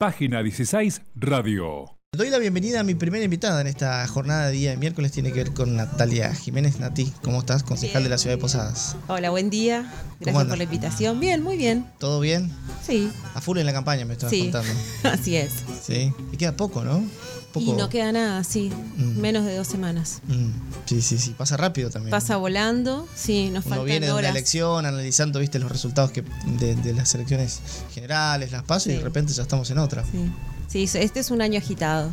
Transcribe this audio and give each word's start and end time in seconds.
Página 0.00 0.42
16 0.42 1.02
Radio. 1.14 1.98
Doy 2.16 2.30
la 2.30 2.38
bienvenida 2.38 2.80
a 2.80 2.84
mi 2.84 2.94
primera 2.94 3.22
invitada 3.22 3.60
en 3.60 3.66
esta 3.66 4.06
jornada 4.08 4.46
de 4.46 4.52
día 4.52 4.70
de 4.70 4.78
miércoles. 4.78 5.12
Tiene 5.12 5.30
que 5.30 5.44
ver 5.44 5.52
con 5.52 5.76
Natalia 5.76 6.34
Jiménez. 6.34 6.80
Nati, 6.80 7.12
¿cómo 7.22 7.40
estás? 7.40 7.62
Concejal 7.62 8.00
Bien. 8.00 8.04
de 8.04 8.08
la 8.08 8.16
ciudad 8.16 8.36
de 8.36 8.40
Posadas. 8.40 8.96
Hola, 9.08 9.28
buen 9.28 9.50
día. 9.50 9.92
Gracias 10.18 10.46
por 10.46 10.56
la 10.56 10.64
invitación. 10.64 11.20
Bien, 11.20 11.42
muy 11.42 11.58
bien. 11.58 11.84
¿Todo 11.98 12.18
bien? 12.20 12.50
Sí, 12.82 13.12
A 13.34 13.42
full 13.42 13.58
en 13.58 13.66
la 13.66 13.74
campaña, 13.74 14.06
me 14.06 14.14
estabas 14.14 14.30
sí. 14.30 14.44
contando. 14.44 14.72
Así 15.02 15.36
es. 15.36 15.52
Sí. 15.82 16.14
Y 16.32 16.36
queda 16.38 16.56
poco, 16.56 16.82
¿no? 16.82 17.04
Poco. 17.52 17.66
Y 17.66 17.72
no 17.72 17.88
queda 17.88 18.12
nada, 18.12 18.44
sí. 18.44 18.70
Mm. 18.96 19.20
Menos 19.20 19.44
de 19.44 19.56
dos 19.56 19.66
semanas. 19.66 20.20
Mm, 20.28 20.50
Sí, 20.86 21.02
sí, 21.02 21.18
sí. 21.18 21.34
Pasa 21.36 21.56
rápido 21.56 21.90
también. 21.90 22.10
Pasa 22.10 22.36
volando, 22.36 23.06
sí, 23.14 23.50
nos 23.50 23.64
Uno 23.66 23.76
faltan 23.76 23.86
viene 23.86 24.06
de 24.06 24.12
una 24.12 24.28
elección 24.28 24.86
analizando, 24.86 25.38
viste, 25.40 25.58
los 25.58 25.70
resultados 25.70 26.10
que 26.12 26.22
de, 26.58 26.74
de 26.76 26.94
las 26.94 27.14
elecciones 27.14 27.60
generales, 27.92 28.50
las 28.52 28.62
pasos, 28.64 28.88
y 28.92 28.96
de 28.96 29.00
repente 29.00 29.32
ya 29.32 29.42
estamos 29.42 29.70
en 29.70 29.78
otra. 29.78 30.04
Sí. 30.10 30.30
Sí, 30.68 30.98
este 30.98 31.18
es 31.18 31.30
un 31.32 31.42
año 31.42 31.58
agitado. 31.58 32.10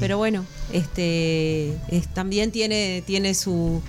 Pero 0.00 0.18
bueno, 0.18 0.44
este 0.98 1.70
es- 1.88 2.08
también 2.12 2.50
tiene, 2.52 3.02
tiene 3.06 3.34
su. 3.34 3.80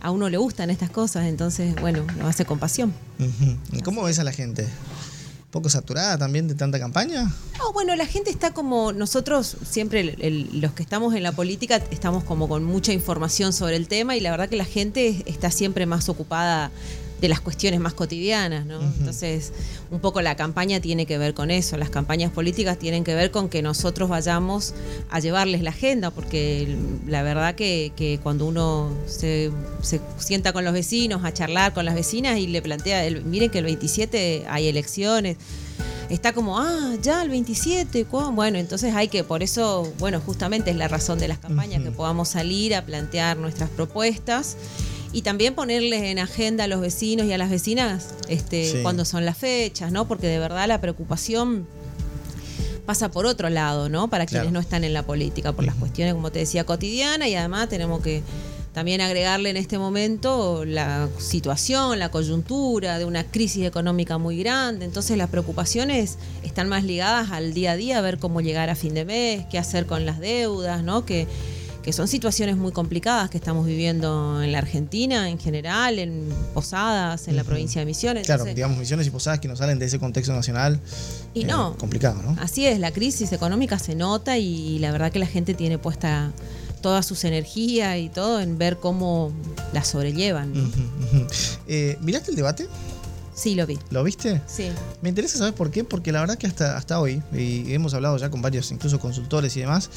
A 0.00 0.10
uno 0.10 0.28
le 0.28 0.36
gustan 0.36 0.68
estas 0.70 0.90
cosas, 0.90 1.24
entonces, 1.26 1.74
bueno, 1.80 2.04
lo 2.18 2.26
hace 2.28 2.44
con 2.44 2.58
pasión. 2.58 2.92
¿Y 3.72 3.80
¿Cómo 3.80 4.02
ves 4.04 4.18
a 4.18 4.24
la 4.24 4.32
gente? 4.32 4.68
¿Poco 5.54 5.68
saturada 5.68 6.18
también 6.18 6.48
de 6.48 6.56
tanta 6.56 6.80
campaña? 6.80 7.32
No, 7.58 7.72
bueno, 7.72 7.94
la 7.94 8.06
gente 8.06 8.28
está 8.28 8.52
como 8.52 8.92
nosotros 8.92 9.56
siempre 9.64 10.16
los 10.52 10.72
que 10.72 10.82
estamos 10.82 11.14
en 11.14 11.22
la 11.22 11.30
política 11.30 11.76
estamos 11.92 12.24
como 12.24 12.48
con 12.48 12.64
mucha 12.64 12.92
información 12.92 13.52
sobre 13.52 13.76
el 13.76 13.86
tema 13.86 14.16
y 14.16 14.20
la 14.20 14.32
verdad 14.32 14.48
que 14.48 14.56
la 14.56 14.64
gente 14.64 15.22
está 15.26 15.52
siempre 15.52 15.86
más 15.86 16.08
ocupada 16.08 16.72
de 17.20 17.28
las 17.28 17.40
cuestiones 17.40 17.80
más 17.80 17.94
cotidianas, 17.94 18.66
¿no? 18.66 18.80
Entonces, 18.82 19.52
un 19.90 20.00
poco 20.00 20.20
la 20.20 20.36
campaña 20.36 20.80
tiene 20.80 21.06
que 21.06 21.16
ver 21.16 21.34
con 21.34 21.50
eso, 21.50 21.76
las 21.76 21.90
campañas 21.90 22.30
políticas 22.32 22.78
tienen 22.78 23.04
que 23.04 23.14
ver 23.14 23.30
con 23.30 23.48
que 23.48 23.62
nosotros 23.62 24.08
vayamos 24.08 24.74
a 25.10 25.20
llevarles 25.20 25.62
la 25.62 25.70
agenda, 25.70 26.10
porque 26.10 26.76
la 27.06 27.22
verdad 27.22 27.54
que, 27.54 27.92
que 27.96 28.18
cuando 28.22 28.46
uno 28.46 28.92
se, 29.06 29.50
se 29.82 30.00
sienta 30.18 30.52
con 30.52 30.64
los 30.64 30.74
vecinos 30.74 31.24
a 31.24 31.32
charlar 31.32 31.72
con 31.72 31.84
las 31.84 31.94
vecinas 31.94 32.38
y 32.38 32.46
le 32.46 32.60
plantea, 32.62 33.04
el, 33.04 33.24
miren 33.24 33.50
que 33.50 33.58
el 33.58 33.64
27 33.64 34.44
hay 34.48 34.68
elecciones, 34.68 35.36
está 36.08 36.32
como, 36.32 36.58
ah, 36.58 36.94
ya 37.02 37.22
el 37.22 37.30
27, 37.30 38.04
¿cuándo? 38.04 38.32
bueno, 38.32 38.58
entonces 38.58 38.94
hay 38.94 39.08
que, 39.08 39.24
por 39.24 39.42
eso, 39.42 39.90
bueno, 39.98 40.20
justamente 40.20 40.70
es 40.70 40.76
la 40.76 40.88
razón 40.88 41.18
de 41.18 41.28
las 41.28 41.38
campañas, 41.38 41.82
que 41.82 41.90
podamos 41.90 42.28
salir 42.28 42.74
a 42.74 42.84
plantear 42.84 43.36
nuestras 43.36 43.70
propuestas 43.70 44.56
y 45.14 45.22
también 45.22 45.54
ponerles 45.54 46.02
en 46.02 46.18
agenda 46.18 46.64
a 46.64 46.66
los 46.66 46.80
vecinos 46.80 47.26
y 47.26 47.32
a 47.32 47.38
las 47.38 47.48
vecinas 47.48 48.08
este, 48.28 48.70
Sí. 48.70 48.78
cuándo 48.82 49.04
son 49.04 49.24
las 49.24 49.38
fechas, 49.38 49.92
¿no? 49.92 50.06
Porque 50.06 50.26
de 50.26 50.38
verdad 50.38 50.66
la 50.68 50.80
preocupación 50.80 51.66
pasa 52.84 53.10
por 53.10 53.24
otro 53.24 53.48
lado, 53.48 53.88
¿no? 53.88 54.08
Para 54.08 54.26
quienes 54.26 54.52
no 54.52 54.60
están 54.60 54.84
en 54.84 54.92
la 54.92 55.04
política, 55.04 55.52
por 55.52 55.64
las 55.64 55.74
cuestiones, 55.76 56.12
como 56.14 56.30
te 56.30 56.40
decía, 56.40 56.64
cotidianas 56.64 57.28
y 57.28 57.34
además 57.34 57.68
tenemos 57.68 58.02
que 58.02 58.22
también 58.74 59.00
agregarle 59.00 59.50
en 59.50 59.56
este 59.56 59.78
momento 59.78 60.64
la 60.64 61.08
situación, 61.18 62.00
la 62.00 62.10
coyuntura 62.10 62.98
de 62.98 63.04
una 63.04 63.22
crisis 63.24 63.64
económica 63.64 64.18
muy 64.18 64.36
grande. 64.36 64.84
Entonces 64.84 65.16
las 65.16 65.30
preocupaciones 65.30 66.18
están 66.42 66.68
más 66.68 66.82
ligadas 66.82 67.30
al 67.30 67.54
día 67.54 67.72
a 67.72 67.76
día, 67.76 67.98
a 67.98 68.00
ver 68.00 68.18
cómo 68.18 68.40
llegar 68.40 68.68
a 68.70 68.74
fin 68.74 68.92
de 68.92 69.04
mes, 69.04 69.46
qué 69.48 69.58
hacer 69.58 69.86
con 69.86 70.04
las 70.04 70.18
deudas, 70.18 70.82
¿no? 70.82 71.06
Que, 71.06 71.28
que 71.84 71.92
son 71.92 72.08
situaciones 72.08 72.56
muy 72.56 72.72
complicadas 72.72 73.28
que 73.28 73.36
estamos 73.36 73.66
viviendo 73.66 74.42
en 74.42 74.52
la 74.52 74.58
Argentina 74.58 75.28
en 75.28 75.38
general, 75.38 75.98
en 75.98 76.30
Posadas, 76.54 77.28
en 77.28 77.36
la 77.36 77.44
provincia 77.44 77.82
de 77.82 77.84
Misiones. 77.84 78.24
Claro, 78.24 78.40
Entonces, 78.40 78.56
digamos, 78.56 78.78
misiones 78.78 79.06
y 79.06 79.10
posadas 79.10 79.38
que 79.38 79.48
no 79.48 79.54
salen 79.54 79.78
de 79.78 79.84
ese 79.84 79.98
contexto 79.98 80.32
nacional. 80.32 80.80
Y 81.34 81.42
eh, 81.42 81.46
no. 81.46 81.76
Complicado, 81.76 82.22
¿no? 82.22 82.36
Así 82.40 82.66
es, 82.66 82.78
la 82.78 82.90
crisis 82.90 83.32
económica 83.32 83.78
se 83.78 83.94
nota 83.94 84.38
y 84.38 84.78
la 84.78 84.92
verdad 84.92 85.12
que 85.12 85.18
la 85.18 85.26
gente 85.26 85.52
tiene 85.52 85.76
puesta 85.76 86.32
todas 86.80 87.04
sus 87.04 87.24
energías 87.24 87.98
y 87.98 88.08
todo 88.08 88.40
en 88.40 88.56
ver 88.56 88.78
cómo 88.78 89.32
la 89.72 89.84
sobrellevan. 89.84 90.52
Eh, 91.66 91.96
¿Miraste 92.02 92.30
el 92.30 92.36
debate? 92.36 92.68
Sí, 93.34 93.54
lo 93.56 93.66
vi. 93.66 93.78
¿Lo 93.90 94.04
viste? 94.04 94.40
Sí. 94.46 94.68
Me 95.02 95.08
interesa 95.08 95.38
saber 95.38 95.54
por 95.54 95.70
qué, 95.70 95.82
porque 95.84 96.12
la 96.12 96.20
verdad 96.20 96.38
que 96.38 96.46
hasta, 96.46 96.76
hasta 96.76 97.00
hoy, 97.00 97.20
y 97.32 97.72
hemos 97.74 97.92
hablado 97.94 98.16
ya 98.16 98.30
con 98.30 98.40
varios, 98.42 98.70
incluso 98.70 99.00
consultores 99.00 99.56
y 99.56 99.60
demás, 99.60 99.90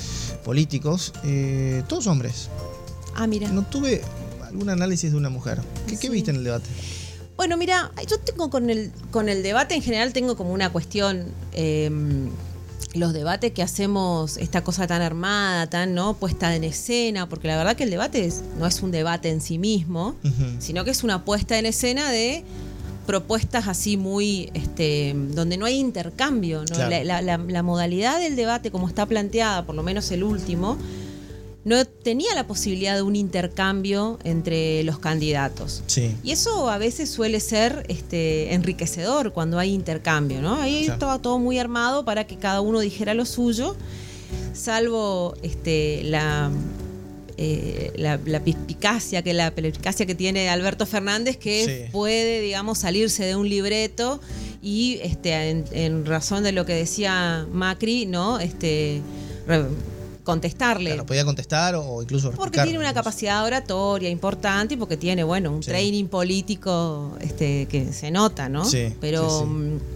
políticos, 0.44 1.14
eh, 1.24 1.84
todos 1.88 2.08
hombres. 2.08 2.50
Ah, 3.16 3.28
mira. 3.28 3.48
No 3.50 3.64
tuve 3.64 4.02
algún 4.44 4.70
análisis 4.70 5.12
de 5.12 5.18
una 5.18 5.30
mujer. 5.30 5.62
¿Qué, 6.00 6.10
viste 6.10 6.32
en 6.32 6.38
el 6.38 6.44
debate? 6.44 6.68
Bueno, 7.36 7.58
mira, 7.58 7.92
yo 8.10 8.20
tengo 8.20 8.50
con 8.50 8.70
el, 8.72 8.92
con 9.12 9.30
el 9.30 9.44
debate 9.44 9.76
en 9.76 9.84
general, 9.84 10.14
tengo 10.14 10.36
como 10.36 10.52
una 10.54 10.72
cuestión. 10.72 11.26
eh, 11.54 11.92
los 12.94 13.14
debates 13.14 13.52
que 13.52 13.62
hacemos, 13.62 14.38
esta 14.38 14.64
cosa 14.64 14.88
tan 14.88 15.04
armada, 15.04 15.70
tan 15.70 15.94
no 15.94 16.16
puesta 16.16 16.56
en 16.56 16.64
escena, 16.64 17.30
porque 17.30 17.48
la 17.48 17.56
verdad 17.58 17.76
que 17.76 17.84
el 17.84 17.92
debate 17.92 18.26
es- 18.26 18.42
no 18.58 18.66
es 18.66 18.82
un 18.82 18.90
debate 18.90 19.30
en 19.30 19.40
sí 19.42 19.60
mismo, 19.60 20.16
sino 20.58 20.84
que 20.84 20.92
es 20.92 21.04
una 21.04 21.24
puesta 21.24 21.60
en 21.60 21.68
escena 21.68 22.10
de 22.10 22.44
propuestas 23.08 23.68
así 23.68 23.98
muy, 23.98 24.52
este, 24.54 25.16
donde 25.16 25.58
no 25.58 25.66
hay 25.66 25.80
intercambio. 25.80 26.60
¿no? 26.60 26.66
Claro. 26.76 26.92
La, 26.92 27.04
la- 27.04 27.22
la- 27.24 27.38
la 27.44 27.64
modalidad 27.64 28.20
del 28.20 28.36
debate, 28.36 28.70
como 28.70 28.88
está 28.88 29.08
planteada, 29.08 29.66
por 29.66 29.74
lo 29.74 29.82
menos 29.82 30.12
el 30.12 30.24
último, 30.24 30.78
no 31.66 31.84
tenía 31.86 32.34
la 32.36 32.46
posibilidad 32.48 32.96
de 32.96 33.02
un 33.02 33.16
intercambio 33.18 34.20
entre 34.24 34.84
los 34.84 35.00
candidatos. 35.00 35.84
Sí. 35.88 36.16
Y 36.24 36.32
eso 36.32 36.70
a 36.70 36.78
veces 36.78 37.10
suele 37.10 37.40
ser 37.42 37.84
este, 37.90 38.54
enriquecedor 38.54 39.34
cuando 39.34 39.58
hay 39.60 39.74
intercambio, 39.74 40.42
¿no? 40.42 40.56
Ahí 40.62 40.82
Claro. 40.84 40.94
estaba 40.94 41.20
todo 41.20 41.40
muy 41.40 41.58
armado 41.60 42.06
para 42.06 42.26
que 42.28 42.38
cada 42.38 42.62
uno 42.62 42.80
dijera 42.80 43.14
lo 43.14 43.26
suyo, 43.26 43.76
salvo 44.54 45.34
este, 45.42 46.04
la, 46.06 46.50
eh, 47.38 47.92
la, 47.98 48.20
la 48.26 48.44
que 49.24 49.34
la 49.34 49.52
perspicacia 49.52 50.06
que 50.06 50.16
tiene 50.16 50.50
Alberto 50.50 50.86
Fernández, 50.86 51.38
que 51.38 51.66
Sí. 51.86 51.92
puede, 51.92 52.42
digamos, 52.42 52.80
salirse 52.80 53.26
de 53.26 53.36
un 53.36 53.48
libreto 53.48 54.20
y 54.62 55.00
este, 55.04 55.50
en, 55.52 55.66
en 55.72 56.06
razón 56.06 56.44
de 56.44 56.52
lo 56.52 56.66
que 56.66 56.74
decía 56.74 57.46
Macri, 57.52 58.06
¿no? 58.08 58.40
Este, 58.40 59.02
re- 59.46 59.66
contestarle. 60.24 60.90
Claro, 60.92 61.06
podía 61.06 61.24
contestar 61.24 61.76
o, 61.76 62.02
incluso 62.02 62.32
Porque 62.32 62.62
tiene 62.62 62.80
una 62.80 62.94
capacidad 62.94 63.46
oratoria 63.46 64.10
importante 64.10 64.74
y 64.74 64.78
porque 64.78 64.98
tiene, 64.98 65.24
bueno, 65.24 65.52
un 65.52 65.64
Sí. 65.64 65.70
training 65.70 66.06
político 66.08 67.18
este, 67.22 67.66
que 67.68 67.94
se 67.94 68.12
nota, 68.12 68.50
¿no? 68.50 68.66
Sí, 68.66 68.94
Pero 69.00 69.30
sí, 69.30 69.46
sí. 69.46 69.96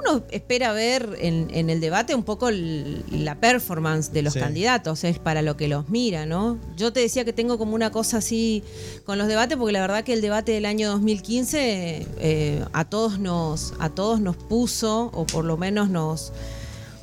Uno 0.00 0.22
espera 0.30 0.72
ver 0.72 1.16
en, 1.20 1.48
en 1.52 1.70
el 1.70 1.80
debate 1.80 2.14
un 2.14 2.22
poco 2.24 2.50
la 2.50 3.34
performance 3.40 4.12
de 4.12 4.22
los 4.22 4.34
Sí. 4.34 4.40
candidatos, 4.40 5.04
es 5.04 5.18
para 5.18 5.42
lo 5.42 5.56
que 5.56 5.68
los 5.68 5.88
mira, 5.88 6.26
¿no? 6.26 6.58
Yo 6.76 6.92
te 6.92 7.00
decía 7.00 7.24
que 7.24 7.32
tengo 7.32 7.58
como 7.58 7.74
una 7.74 7.90
cosa 7.90 8.18
así 8.18 8.62
con 9.04 9.18
los 9.18 9.28
debates, 9.28 9.56
porque 9.56 9.72
la 9.72 9.80
verdad 9.80 10.04
que 10.04 10.12
el 10.12 10.20
debate 10.20 10.52
del 10.52 10.64
año 10.66 10.88
2015 10.90 12.06
eh, 12.18 12.64
a 12.72 12.84
todos 12.84 13.18
nos, 13.18 13.74
a 13.78 13.90
todos 13.90 14.20
nos 14.20 14.36
puso, 14.36 15.10
o 15.12 15.26
por 15.26 15.44
lo 15.44 15.56
menos 15.56 15.88
nos 15.90 16.32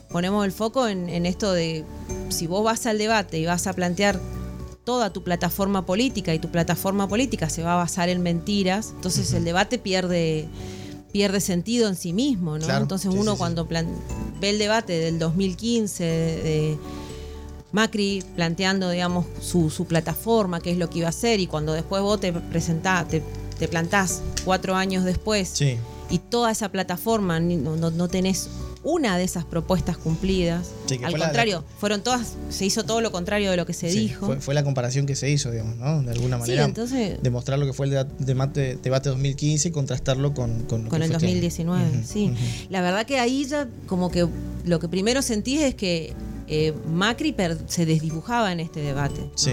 ponemos 0.09 0.45
el 0.45 0.51
foco 0.51 0.87
en, 0.87 1.09
en 1.09 1.25
esto 1.25 1.51
de 1.53 1.83
si 2.29 2.47
vos 2.47 2.63
vas 2.63 2.85
al 2.85 2.97
debate 2.97 3.37
y 3.39 3.45
vas 3.45 3.67
a 3.67 3.73
plantear 3.73 4.19
toda 4.85 5.11
tu 5.11 5.21
plataforma 5.21 5.85
política 5.85 6.33
y 6.33 6.39
tu 6.39 6.49
plataforma 6.49 7.09
política 7.09 7.49
se 7.49 7.61
va 7.61 7.73
a 7.73 7.75
basar 7.75 8.07
en 8.07 8.21
mentiras, 8.21 8.93
entonces 8.95 9.33
el 9.33 9.43
debate 9.43 9.77
pierde 9.79 10.47
pierde 11.17 11.41
sentido 11.41 11.87
en 11.87 11.95
sí 11.95 12.13
mismo, 12.13 12.59
¿no? 12.59 12.65
Claro, 12.65 12.83
entonces 12.83 13.11
sí, 13.11 13.17
uno 13.17 13.31
sí, 13.31 13.37
cuando 13.39 13.67
plan- 13.67 13.87
ve 14.39 14.51
el 14.51 14.59
debate 14.59 14.93
del 14.99 15.17
2015 15.17 16.03
de, 16.03 16.43
de 16.43 16.77
Macri 17.71 18.23
planteando, 18.35 18.89
digamos, 18.91 19.25
su, 19.41 19.69
su 19.71 19.85
plataforma, 19.85 20.59
qué 20.59 20.71
es 20.71 20.77
lo 20.77 20.89
que 20.89 20.99
iba 20.99 21.07
a 21.07 21.09
hacer, 21.09 21.39
y 21.39 21.47
cuando 21.47 21.73
después 21.73 22.01
vos 22.03 22.19
te 22.19 22.31
presentás, 22.33 23.07
te, 23.07 23.23
te 23.57 23.67
plantás 23.67 24.21
cuatro 24.45 24.75
años 24.75 25.03
después 25.05 25.49
Sí. 25.49 25.77
y 26.11 26.19
toda 26.19 26.51
esa 26.51 26.69
plataforma 26.69 27.39
no- 27.39 27.75
no 27.91 28.07
tenés 28.07 28.47
una 28.89 29.17
de 29.17 29.25
esas 29.25 29.43
propuestas 29.43 29.97
cumplidas. 29.97 30.69
Sí, 30.85 30.95
Al 31.03 31.09
fue 31.11 31.19
la- 31.19 31.25
contrario, 31.25 31.65
fueron 31.77 32.01
todas, 32.03 32.35
se 32.49 32.65
hizo 32.65 32.85
todo 32.85 33.01
lo 33.01 33.11
contrario 33.11 33.51
de 33.51 33.57
lo 33.57 33.65
que 33.65 33.73
se 33.73 33.91
Sí, 33.91 33.99
dijo. 33.99 34.25
Fue, 34.27 34.39
fue 34.39 34.53
la 34.55 34.63
comparación 34.63 35.05
que 35.05 35.15
se 35.17 35.29
hizo, 35.29 35.51
digamos, 35.51 35.75
¿no? 35.75 36.01
De 36.03 36.11
alguna 36.11 36.37
Sí, 36.37 36.41
manera. 36.41 36.63
entonces, 36.63 37.21
demostrar 37.21 37.59
lo 37.59 37.65
que 37.65 37.73
fue 37.73 37.87
el 37.87 37.91
deba- 37.91 38.07
debate, 38.17 38.77
debate 38.81 39.09
2015 39.09 39.67
y 39.67 39.71
contrastarlo 39.71 40.33
con, 40.33 40.63
con, 40.63 40.85
lo 40.85 40.89
con 40.89 40.99
que 41.01 41.05
el 41.05 41.11
fue 41.11 41.17
este 41.17 41.25
año. 41.25 41.33
2019, 41.35 41.89
Ujú, 41.97 42.07
sí. 42.07 42.33
La 42.69 42.81
verdad 42.81 43.05
que 43.05 43.19
ahí 43.19 43.45
ya 43.45 43.67
como 43.87 44.09
que 44.09 44.25
lo 44.63 44.79
que 44.79 44.87
primero 44.87 45.21
sentí 45.21 45.57
es 45.59 45.75
que 45.75 46.13
eh, 46.47 46.73
Macri 46.89 47.33
per- 47.33 47.57
se 47.67 47.85
desdibujaba 47.85 48.53
en 48.53 48.61
este 48.61 48.79
debate. 48.79 49.19
¿no? 49.19 49.31
Sí. 49.35 49.51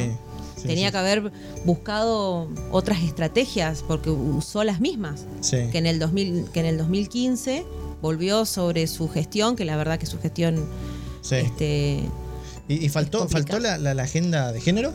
sí, 0.57 0.69
Tenía 0.69 0.87
sí. 0.89 0.93
que 0.93 0.99
haber 0.99 1.33
buscado 1.65 2.49
otras 2.71 3.03
estrategias 3.03 3.83
porque 3.87 4.11
usó 4.11 4.63
las 4.63 4.81
mismas. 4.81 5.25
Sí. 5.41 5.57
que 5.73 5.79
en 5.79 5.87
el 5.87 5.99
2000, 5.99 6.45
que 6.53 6.61
en 6.61 6.67
el 6.67 6.79
2015 6.79 7.65
volvió 8.05 8.45
sobre 8.45 8.87
su 8.87 9.09
gestión, 9.09 9.57
que 9.57 9.65
la 9.65 9.77
verdad 9.77 9.99
que 9.99 10.05
su 10.07 10.19
gestión 10.21 10.55
Sí. 11.23 11.37
este 11.37 12.01
¿Y, 12.69 12.85
y 12.85 12.89
faltó, 12.91 13.27
faltó 13.31 13.59
la, 13.59 13.79
la- 13.79 13.95
la 13.95 14.03
agenda 14.03 14.53
de 14.53 14.61
género? 14.61 14.93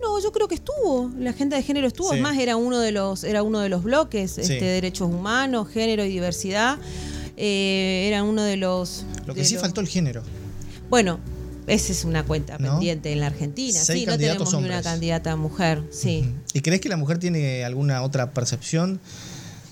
no, 0.00 0.18
yo 0.22 0.32
creo 0.32 0.48
que 0.48 0.54
estuvo, 0.54 1.10
la 1.18 1.30
agenda 1.30 1.56
de 1.58 1.62
género 1.62 1.86
estuvo, 1.86 2.10
Sí. 2.10 2.16
es 2.16 2.22
más 2.22 2.38
era 2.38 2.56
uno 2.56 2.78
de 2.80 2.92
los 2.92 3.24
era 3.24 3.42
uno 3.42 3.60
de 3.60 3.68
los 3.68 3.82
bloques, 3.84 4.32
Sí. 4.32 4.40
este 4.40 4.64
derechos 4.64 5.08
humanos, 5.08 5.68
género 5.68 6.02
y 6.04 6.08
diversidad. 6.08 6.78
eh, 7.36 8.04
era 8.08 8.22
uno 8.22 8.42
de 8.42 8.56
los 8.56 9.04
Lo 9.26 9.34
que 9.34 9.44
sí 9.44 9.56
faltó 9.56 9.80
el 9.80 9.88
género. 9.88 10.22
Bueno, 10.88 11.18
esa 11.66 11.90
es 11.92 12.04
una 12.04 12.22
cuenta 12.24 12.56
¿No? 12.58 12.70
pendiente 12.70 13.12
en 13.12 13.18
la 13.20 13.26
Argentina. 13.26 13.78
Seis 13.82 14.00
Sí, 14.00 14.06
no 14.06 14.16
tenemos 14.16 14.52
ni 14.54 14.64
una 14.68 14.80
candidata 14.82 15.34
mujer. 15.36 15.82
Sí. 15.90 16.24
¿Y 16.52 16.60
crees 16.60 16.80
que 16.80 16.88
la 16.88 16.96
mujer 16.96 17.18
tiene 17.18 17.64
alguna 17.64 18.02
otra 18.02 18.30
percepción 18.30 19.00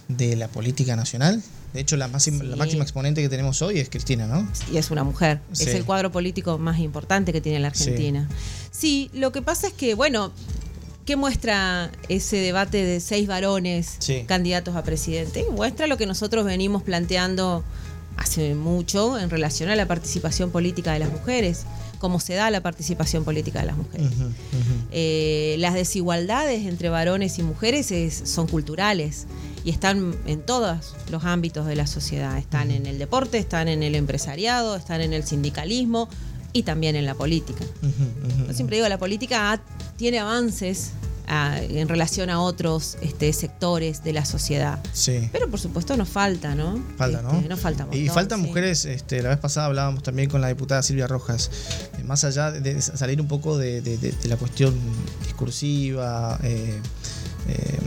de 0.09 0.35
la 0.37 0.49
política 0.49 0.97
nacional? 0.97 1.41
De 1.73 1.81
hecho, 1.81 1.97
la, 1.97 2.07
máxima, 2.09 2.45
la 2.45 2.53
Sí. 2.55 2.59
máxima 2.59 2.83
exponente 2.85 3.23
que 3.23 3.29
tenemos 3.29 3.63
hoy 3.63 3.79
es 3.79 3.89
Cristina, 3.89 4.27
¿no? 4.27 4.47
y 4.73 4.77
es 4.77 4.91
una 4.91 5.05
mujer. 5.05 5.41
Sí. 5.53 5.65
Es 5.65 5.75
el 5.75 5.85
cuadro 5.85 6.13
político 6.13 6.59
más 6.59 6.79
importante 6.79 7.33
que 7.33 7.41
tiene 7.41 7.59
la. 7.61 7.69
Argentina. 7.69 8.29
Sí. 8.71 9.11
lo 9.15 9.33
que 9.33 9.41
pasa 9.43 9.67
es 9.69 9.73
que, 9.73 9.95
bueno, 9.95 10.33
¿qué 11.07 11.17
muestra 11.17 11.91
ese 12.09 12.37
debate 12.37 12.85
de 12.85 13.01
seis 13.01 13.27
varones 13.27 13.97
candidatos 14.27 14.77
a 14.77 14.83
presidente? 14.85 15.45
Muestra 15.51 15.87
lo 15.87 15.97
que 15.97 16.07
nosotros 16.07 16.45
venimos 16.45 16.83
planteando 16.83 17.65
hace 18.19 18.55
mucho 18.55 19.19
en 19.19 19.31
relación 19.31 19.71
a 19.71 19.77
la 19.77 19.87
participación 19.89 20.51
política 20.51 20.93
de 20.93 20.99
las 20.99 21.11
mujeres, 21.11 21.65
cómo 21.99 22.21
se 22.21 22.35
da 22.35 22.51
la 22.51 22.61
participación 22.61 23.25
política 23.25 23.61
de 23.61 23.67
las 23.67 23.77
mujeres. 23.79 24.09
Eh, 24.91 25.57
las 25.59 25.75
desigualdades 25.75 26.67
entre 26.67 26.89
varones 26.91 27.39
y 27.39 27.43
mujeres 27.43 27.91
es- 27.91 28.23
son 28.27 28.47
culturales 28.49 29.27
y 29.65 29.71
están 29.71 30.15
en 30.27 30.41
todos 30.43 30.95
los 31.11 31.25
ámbitos 31.25 31.67
de 31.67 31.77
la 31.77 31.87
sociedad. 31.87 32.37
Están 32.39 32.71
en 32.71 32.87
el 32.87 32.99
deporte, 32.99 33.39
están 33.39 33.69
en 33.69 33.83
el 33.83 33.95
empresariado, 33.95 34.77
están 34.77 35.01
en 35.01 35.13
el 35.13 35.25
sindicalismo 35.25 36.09
y 36.53 36.65
también 36.65 36.97
en 36.97 37.07
la 37.07 37.15
política. 37.15 37.65
Yo 38.47 38.53
siempre 38.55 38.77
digo, 38.77 38.89
la 38.89 38.99
política 38.99 39.63
tiene 39.97 40.19
avances 40.19 40.91
ah, 41.29 41.59
en 41.63 41.89
relación 41.89 42.29
a 42.29 42.41
otros 42.41 42.99
este, 43.01 43.33
sectores 43.33 44.05
de 44.05 44.13
la 44.13 44.25
sociedad. 44.27 44.79
Sí. 44.93 45.29
Pero 45.33 45.49
por 45.49 45.61
supuesto 45.61 45.97
nos 45.97 46.09
falta, 46.11 46.55
¿no? 46.55 46.83
Falta, 46.99 47.23
¿no? 47.23 47.33
Este, 47.37 47.49
nos 47.49 47.61
falta 47.61 47.87
un 47.87 47.95
Y 47.95 47.99
montón, 48.01 48.15
faltan 48.15 48.41
sí. 48.43 48.47
mujeres, 48.49 48.85
este, 48.85 49.23
la 49.23 49.31
vez 49.31 49.39
pasada 49.39 49.67
hablábamos 49.67 50.03
también 50.03 50.29
con 50.29 50.41
la 50.43 50.49
diputada 50.49 50.83
Silvia 50.83 51.07
Rojas, 51.07 51.51
eh, 51.99 52.05
más 52.05 52.25
allá 52.25 52.51
de, 52.51 52.61
de 52.61 52.83
salir 52.83 53.19
un 53.21 53.29
poco 53.29 53.57
de, 53.57 53.81
de- 53.81 53.97
de- 53.97 54.13
de 54.13 54.29
la 54.29 54.37
cuestión 54.37 54.75
discursiva, 55.25 56.39
eh, 56.43 56.79
eh, 57.49 57.79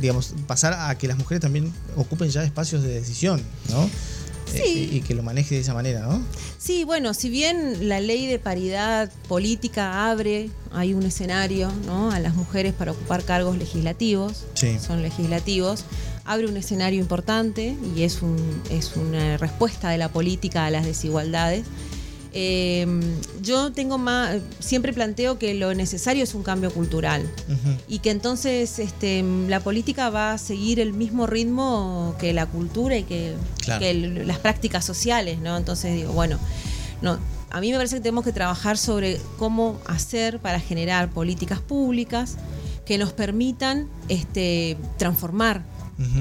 digamos, 0.00 0.34
pasar 0.46 0.72
a 0.74 0.96
que 0.98 1.06
las 1.08 1.18
mujeres 1.18 1.40
también 1.42 1.72
ocupen 1.96 2.30
ya 2.30 2.42
espacios 2.44 2.82
de 2.82 2.88
decisión, 2.88 3.42
¿no? 3.70 3.84
Eh, 3.84 3.90
Sí. 4.64 4.88
y, 4.92 4.96
y 4.96 5.00
que 5.02 5.14
lo 5.14 5.22
maneje 5.22 5.54
de 5.54 5.60
esa 5.60 5.74
manera, 5.74 6.00
¿no? 6.00 6.20
Sí, 6.58 6.82
bueno, 6.82 7.14
si 7.14 7.30
bien 7.30 7.88
la 7.88 8.00
ley 8.00 8.26
de 8.26 8.40
paridad 8.40 9.08
política 9.28 10.10
abre, 10.10 10.50
hay 10.72 10.92
un 10.92 11.04
escenario 11.04 11.70
¿no? 11.86 12.10
a 12.10 12.18
las 12.18 12.34
mujeres 12.34 12.72
para 12.74 12.90
ocupar 12.90 13.22
cargos 13.22 13.56
legislativos, 13.58 14.46
Sí. 14.54 14.76
son 14.84 15.02
legislativos, 15.02 15.84
abre 16.24 16.48
un 16.48 16.56
escenario 16.56 16.98
importante 16.98 17.76
y 17.96 18.02
es, 18.02 18.22
un, 18.22 18.36
es 18.70 18.96
una 18.96 19.36
respuesta 19.36 19.90
de 19.90 19.98
la 19.98 20.08
política 20.08 20.66
a 20.66 20.70
las 20.70 20.84
desigualdades. 20.84 21.64
Eh, 22.32 22.86
yo 23.42 23.72
tengo 23.72 23.98
más, 23.98 24.36
siempre 24.60 24.92
planteo 24.92 25.38
que 25.38 25.54
lo 25.54 25.74
necesario 25.74 26.22
es 26.22 26.34
un 26.34 26.42
cambio 26.42 26.70
cultural 26.72 27.28
y 27.88 27.98
que 27.98 28.10
entonces 28.10 28.78
este, 28.78 29.24
la 29.48 29.60
política 29.60 30.10
va 30.10 30.32
a 30.32 30.38
seguir 30.38 30.78
el 30.80 30.92
mismo 30.92 31.26
ritmo 31.26 32.14
que 32.20 32.32
la 32.32 32.46
cultura 32.46 32.96
y 32.96 33.02
que, 33.02 33.34
Claro. 33.62 33.80
que 33.80 33.90
el- 33.90 34.26
las 34.28 34.38
prácticas 34.38 34.84
sociales, 34.84 35.38
¿no? 35.40 35.56
Entonces 35.56 35.94
digo, 35.94 36.12
bueno, 36.12 36.38
no, 37.02 37.18
a 37.50 37.60
mí 37.60 37.70
me 37.72 37.76
parece 37.78 37.96
que 37.96 38.00
tenemos 38.02 38.24
que 38.24 38.32
trabajar 38.32 38.78
sobre 38.78 39.20
cómo 39.38 39.80
hacer 39.86 40.38
para 40.38 40.60
generar 40.60 41.10
políticas 41.10 41.58
públicas 41.58 42.36
que 42.86 42.96
nos 42.96 43.12
permitan 43.12 43.88
este, 44.08 44.76
transformar 44.98 45.62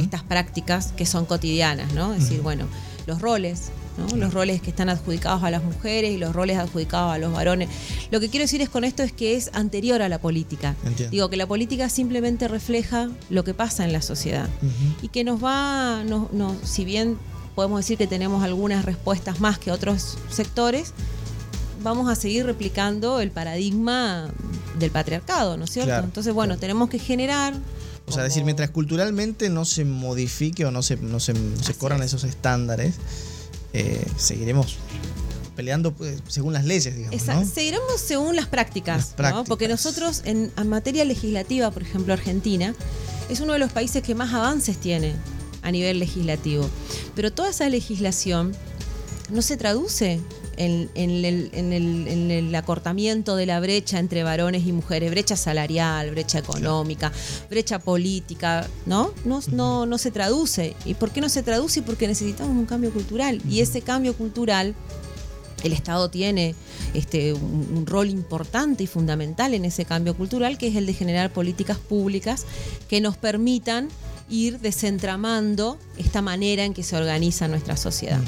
estas 0.01 0.23
prácticas 0.23 0.91
que 0.97 1.05
son 1.05 1.25
cotidianas, 1.25 1.93
¿no? 1.93 2.13
Es 2.13 2.23
decir, 2.23 2.41
bueno, 2.41 2.65
los 3.07 3.21
roles, 3.21 3.69
¿no? 3.99 4.17
Los 4.17 4.33
roles 4.33 4.61
que 4.61 4.69
están 4.69 4.89
adjudicados 4.89 5.43
a 5.43 5.51
las 5.51 5.63
mujeres 5.63 6.11
y 6.11 6.17
los 6.17 6.33
roles 6.33 6.57
adjudicados 6.57 7.13
a 7.13 7.17
los 7.17 7.31
varones. 7.33 7.69
Lo 8.11 8.19
que 8.19 8.29
quiero 8.29 8.43
decir 8.43 8.61
es 8.61 8.69
con 8.69 8.83
esto 8.83 9.03
es 9.03 9.11
que 9.11 9.35
es 9.35 9.51
anterior 9.53 10.01
a 10.01 10.09
la 10.09 10.19
política. 10.19 10.75
Entiendo. 10.85 11.11
Digo 11.11 11.29
que 11.29 11.37
la 11.37 11.47
política 11.47 11.89
simplemente 11.89 12.47
refleja 12.47 13.09
lo 13.29 13.43
que 13.43 13.53
pasa 13.53 13.83
en 13.83 13.93
la 13.93 14.01
sociedad 14.01 14.49
y 15.01 15.09
que 15.09 15.23
nos 15.23 15.43
va, 15.43 16.03
no, 16.05 16.29
no, 16.31 16.55
si 16.63 16.85
bien 16.85 17.17
podemos 17.55 17.81
decir 17.81 17.97
que 17.97 18.07
tenemos 18.07 18.43
algunas 18.43 18.85
respuestas 18.85 19.41
más 19.41 19.59
que 19.59 19.71
otros 19.71 20.17
sectores, 20.29 20.93
vamos 21.83 22.09
a 22.09 22.15
seguir 22.15 22.45
replicando 22.45 23.19
el 23.19 23.31
paradigma 23.31 24.29
del 24.77 24.91
patriarcado, 24.91 25.57
¿no 25.57 25.65
es 25.65 25.71
cierto? 25.71 25.89
Claro, 25.89 26.05
Entonces, 26.05 26.33
bueno, 26.33 26.53
claro. 26.53 26.61
tenemos 26.61 26.89
que 26.89 26.99
generar... 26.99 27.53
O 28.07 28.11
sea, 28.11 28.23
decir, 28.23 28.43
mientras 28.43 28.71
culturalmente 28.71 29.49
no 29.49 29.65
se 29.65 29.85
modifique 29.85 30.65
o 30.65 30.71
no 30.71 30.81
se, 30.81 30.97
no 30.97 31.19
se, 31.19 31.33
corran 31.77 31.99
es. 31.99 32.07
esos 32.07 32.23
estándares, 32.23 32.95
eh, 33.73 34.05
seguiremos 34.17 34.77
peleando 35.55 35.93
pues, 35.93 36.19
según 36.27 36.53
las 36.53 36.63
leyes, 36.65 36.95
digamos. 36.95 37.49
Seguiremos 37.53 37.99
según 37.99 38.35
las 38.35 38.47
prácticas, 38.47 38.97
Las 38.97 39.09
¿no? 39.09 39.15
prácticas. 39.17 39.47
porque 39.49 39.67
nosotros 39.67 40.21
en, 40.25 40.51
en 40.55 40.69
materia 40.69 41.03
legislativa, 41.05 41.69
por 41.71 41.81
ejemplo 41.83 42.13
Argentina, 42.13 42.73
es 43.29 43.41
uno 43.41 43.53
de 43.53 43.59
los 43.59 43.71
países 43.71 44.01
que 44.01 44.15
más 44.15 44.33
avances 44.33 44.77
tiene 44.77 45.13
a 45.61 45.71
nivel 45.71 45.99
legislativo. 45.99 46.69
Pero 47.15 47.31
toda 47.33 47.49
esa 47.49 47.67
legislación 47.69 48.53
no 49.29 49.41
se 49.41 49.57
traduce 49.57 50.19
en, 50.59 50.89
en 50.93 51.25
el, 51.25 51.49
en 51.53 51.73
el- 51.73 52.07
en 52.07 52.29
el 52.29 52.53
acortamiento 52.53 53.35
de 53.35 53.47
la 53.47 53.59
brecha 53.59 53.97
entre 53.97 54.21
varones 54.23 54.67
y 54.67 54.71
mujeres, 54.71 55.09
brecha 55.09 55.35
salarial, 55.35 56.11
brecha 56.11 56.37
económica, 56.37 57.11
brecha 57.49 57.79
política, 57.79 58.67
¿no? 58.85 59.11
No, 59.25 59.39
no, 59.51 59.85
no 59.87 59.97
se 59.97 60.11
traduce. 60.11 60.75
¿Y 60.85 60.93
por 60.93 61.09
qué 61.11 61.21
no 61.21 61.29
se 61.29 61.41
traduce? 61.41 61.81
Porque 61.81 62.07
necesitamos 62.07 62.55
un 62.55 62.65
cambio 62.65 62.91
cultural. 62.91 63.41
Y 63.49 63.61
ese 63.61 63.81
cambio 63.81 64.13
cultural 64.13 64.75
el 65.63 65.73
Estado 65.73 66.09
tiene 66.09 66.55
este, 66.93 67.33
un, 67.33 67.67
un 67.75 67.85
rol 67.85 68.09
importante 68.09 68.83
y 68.83 68.87
fundamental 68.87 69.53
en 69.53 69.65
ese 69.65 69.83
cambio 69.83 70.15
cultural, 70.15 70.57
que 70.57 70.67
es 70.67 70.75
el 70.77 70.85
de 70.85 70.93
generar 70.93 71.33
políticas 71.33 71.77
públicas 71.77 72.45
que 72.87 73.01
nos 73.01 73.17
permitan 73.17 73.89
ir 74.29 74.59
desentramando 74.59 75.77
esta 75.97 76.21
manera 76.21 76.63
en 76.63 76.73
que 76.73 76.83
se 76.83 76.95
organiza 76.95 77.47
nuestra 77.47 77.75
sociedad. 77.77 78.21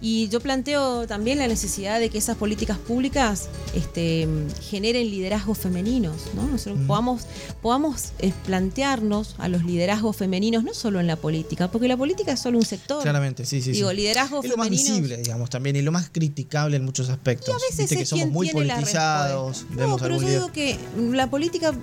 Y 0.00 0.28
yo 0.28 0.40
planteo 0.40 1.06
también 1.06 1.38
la 1.38 1.48
necesidad 1.48 1.98
de 2.00 2.10
que 2.10 2.18
esas 2.18 2.36
políticas 2.36 2.78
públicas 2.78 3.48
este, 3.74 4.28
generen 4.62 5.10
liderazgos 5.10 5.58
femeninos, 5.58 6.14
¿no? 6.34 6.46
Nosotros 6.46 6.78
podamos, 6.86 7.22
podamos 7.62 8.12
eh, 8.18 8.32
plantearnos 8.46 9.34
a 9.38 9.48
los 9.48 9.64
liderazgos 9.64 10.16
femeninos, 10.16 10.62
no 10.64 10.74
solo 10.74 11.00
en 11.00 11.06
la 11.06 11.16
política, 11.16 11.70
porque 11.70 11.88
la 11.88 11.96
política 11.96 12.32
es 12.32 12.40
solo 12.40 12.58
un 12.58 12.64
sector. 12.64 13.02
Claramente, 13.02 13.44
sí, 13.44 13.60
sí. 13.60 13.72
Digo, 13.72 13.90
sí. 13.90 14.06
Es 14.06 14.48
lo 14.48 14.56
más 14.56 14.70
visible, 14.70 15.16
digamos, 15.16 15.50
también, 15.50 15.76
y 15.76 15.82
lo 15.82 15.92
más 15.92 16.10
criticable 16.10 16.76
en 16.76 16.84
muchos 16.84 17.08
aspectos. 17.08 17.48
Y 17.48 17.52
a 17.52 17.56
veces 17.56 17.78
Viste 17.78 17.96
que 17.96 18.06
somos 18.06 18.28
muy 18.28 18.50
politizados, 18.50 19.66
No, 19.70 19.96
pero 19.96 20.20
yo 20.20 20.28
digo 20.28 20.52
que 20.52 20.78
la 20.96 21.28
política, 21.30 21.74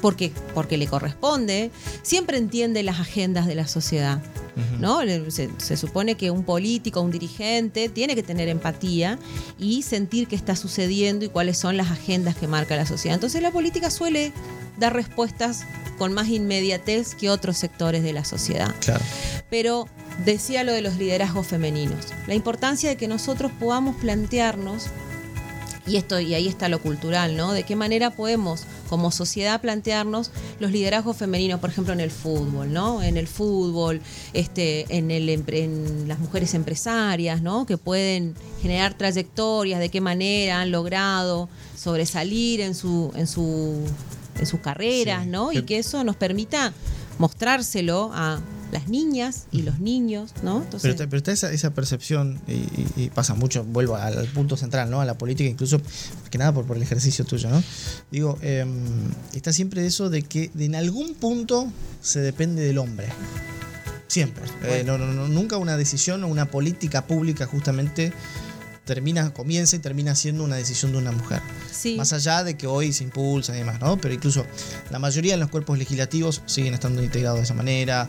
porque, 0.00 0.32
porque 0.54 0.76
le 0.76 0.86
corresponde, 0.86 1.70
siempre 2.02 2.38
entiende 2.38 2.82
las 2.88 3.00
agendas 3.00 3.46
de 3.46 3.54
la 3.54 3.66
sociedad. 3.66 4.20
¿no? 4.80 5.00
Se 5.58 5.76
supone 5.76 6.16
que 6.16 6.30
un 6.30 6.42
político, 6.42 7.00
un 7.00 7.10
dirigente, 7.12 7.88
tiene 7.88 8.14
que 8.14 8.22
tener 8.22 8.48
empatía 8.48 9.18
y 9.58 9.82
sentir 9.82 10.26
qué 10.26 10.34
está 10.36 10.56
sucediendo 10.56 11.24
y 11.24 11.28
cuáles 11.28 11.58
son 11.58 11.76
las 11.76 11.90
agendas 11.90 12.34
que 12.36 12.48
marca 12.48 12.74
la 12.74 12.86
sociedad. 12.86 13.14
Entonces 13.14 13.40
la 13.42 13.50
política 13.52 13.90
suele 13.90 14.32
dar 14.78 14.94
respuestas 14.94 15.64
con 15.98 16.12
más 16.12 16.28
inmediatez 16.28 17.14
que 17.14 17.28
otros 17.30 17.56
sectores 17.58 18.02
de 18.02 18.12
la 18.12 18.24
sociedad 18.24 18.72
Claro. 18.80 19.04
pero 19.50 19.86
decía 20.24 20.64
lo 20.64 20.72
de 20.72 20.80
los 20.82 20.96
liderazgos 20.96 21.46
femeninos. 21.46 22.06
La 22.26 22.34
importancia 22.34 22.88
de 22.88 22.96
que 22.96 23.06
nosotros 23.08 23.52
podamos 23.60 23.96
plantearnos, 23.96 24.86
y 25.88 25.96
esto, 25.96 26.20
y 26.20 26.34
ahí 26.34 26.48
está 26.48 26.68
lo 26.68 26.80
cultural, 26.80 27.36
¿no? 27.36 27.52
De 27.52 27.62
qué 27.62 27.76
manera 27.76 28.10
podemos, 28.10 28.64
como 28.88 29.10
sociedad, 29.10 29.60
plantearnos 29.60 30.30
los 30.60 30.70
liderazgos 30.70 31.16
femeninos, 31.16 31.60
por 31.60 31.70
ejemplo, 31.70 31.92
en 31.92 32.00
el 32.00 32.10
fútbol, 32.10 32.72
¿no? 32.72 33.02
En 33.02 33.16
el 33.16 33.26
fútbol, 33.26 34.00
este, 34.32 34.86
en, 34.96 35.10
el, 35.10 35.28
en 35.28 36.06
las 36.06 36.18
mujeres 36.18 36.54
empresarias, 36.54 37.42
¿no? 37.42 37.66
Que 37.66 37.78
pueden 37.78 38.34
generar 38.60 38.94
trayectorias, 38.94 39.80
de 39.80 39.88
qué 39.88 40.00
manera 40.00 40.60
han 40.60 40.70
logrado 40.70 41.48
sobresalir 41.76 42.60
en 42.60 42.74
su, 42.74 43.10
en 43.16 43.26
su, 43.26 43.82
en 44.38 44.46
sus 44.46 44.60
carreras, 44.60 45.24
Sí, 45.24 45.30
¿no? 45.30 45.52
Y 45.52 45.62
que 45.62 45.78
eso 45.78 46.04
nos 46.04 46.16
permita 46.16 46.72
mostrárselo 47.18 48.10
a 48.12 48.40
las 48.72 48.88
niñas 48.88 49.46
y 49.50 49.62
los 49.62 49.80
niños, 49.80 50.32
¿no? 50.42 50.58
Entonces, 50.58 50.82
Pero, 50.82 50.92
está- 50.94 51.06
pero 51.08 51.16
está 51.18 51.32
esa, 51.32 51.52
esa 51.52 51.70
percepción, 51.74 52.40
y, 52.46 52.52
y- 52.52 52.86
y 52.96 53.10
pasa 53.10 53.34
mucho, 53.34 53.64
vuelvo 53.64 53.96
al, 53.96 54.18
al 54.18 54.26
punto 54.28 54.56
central, 54.56 54.90
¿no? 54.90 55.00
A 55.00 55.04
la 55.04 55.16
política, 55.16 55.48
incluso, 55.48 55.78
más 55.78 56.28
que 56.30 56.38
nada 56.38 56.52
por, 56.52 56.66
por 56.66 56.76
el 56.76 56.82
ejercicio 56.82 57.24
tuyo, 57.24 57.48
¿no? 57.50 57.62
Digo, 58.10 58.38
em, 58.42 58.68
está 59.32 59.52
siempre 59.52 59.86
eso 59.86 60.10
de 60.10 60.22
que 60.22 60.50
en 60.58 60.74
algún 60.74 61.14
punto 61.14 61.66
se 62.02 62.20
depende 62.20 62.62
del 62.62 62.78
hombre. 62.78 63.08
Siempre. 64.06 64.44
Eh, 64.64 64.84
no, 64.86 64.96
no, 64.96 65.06
no, 65.12 65.28
nunca 65.28 65.58
una 65.58 65.76
decisión 65.76 66.24
o 66.24 66.28
una 66.28 66.46
política 66.50 67.06
pública 67.06 67.46
justamente 67.46 68.12
termina, 68.88 69.32
comienza 69.32 69.76
y 69.76 69.78
termina 69.78 70.14
siendo 70.16 70.42
una 70.42 70.56
decisión 70.56 70.90
de 70.92 70.98
una 70.98 71.12
mujer. 71.12 71.40
Sí. 71.70 71.94
Más 71.96 72.12
allá 72.12 72.42
de 72.42 72.56
que 72.56 72.66
hoy 72.66 72.92
se 72.92 73.04
impulsa 73.04 73.54
y 73.54 73.58
demás, 73.58 73.78
¿no? 73.80 73.98
Pero 74.00 74.14
incluso 74.14 74.44
la 74.90 74.98
mayoría 74.98 75.34
de 75.34 75.38
los 75.38 75.50
cuerpos 75.50 75.78
legislativos 75.78 76.42
siguen 76.46 76.72
estando 76.74 77.02
integrados 77.04 77.38
de 77.38 77.44
esa 77.44 77.54
manera. 77.54 78.08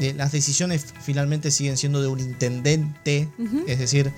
Eh, 0.00 0.14
las 0.16 0.32
decisiones 0.32 0.86
finalmente 1.02 1.50
siguen 1.50 1.76
siendo 1.76 2.00
de 2.00 2.08
un 2.08 2.20
intendente, 2.20 3.28
es 3.66 3.78
decir, 3.78 4.10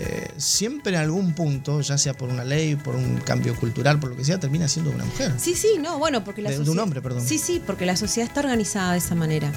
eh, 0.00 0.28
siempre 0.36 0.92
en 0.94 1.00
algún 1.00 1.34
punto, 1.34 1.80
ya 1.80 1.96
sea 1.98 2.14
por 2.14 2.28
una 2.28 2.44
ley, 2.44 2.76
por 2.76 2.94
un 2.94 3.16
cambio 3.16 3.56
cultural, 3.56 3.98
por 3.98 4.10
lo 4.10 4.16
que 4.16 4.24
sea, 4.24 4.38
termina 4.38 4.68
siendo 4.68 4.90
de 4.90 4.96
una 4.96 5.04
mujer. 5.06 5.32
Sí, 5.38 5.54
sí, 5.54 5.68
no, 5.80 5.98
bueno, 5.98 6.22
porque 6.22 6.42
la 6.42 6.50
De- 6.50 6.56
de 6.56 6.60
un 6.60 6.66
sociedad- 6.66 6.84
hombre, 6.84 7.00
perdón. 7.02 7.26
Sí, 7.26 7.38
sí, 7.38 7.60
porque 7.66 7.86
la 7.86 7.96
sociedad 7.96 8.28
está 8.28 8.40
organizada 8.40 8.92
de 8.92 8.98
esa 8.98 9.14
manera. 9.14 9.50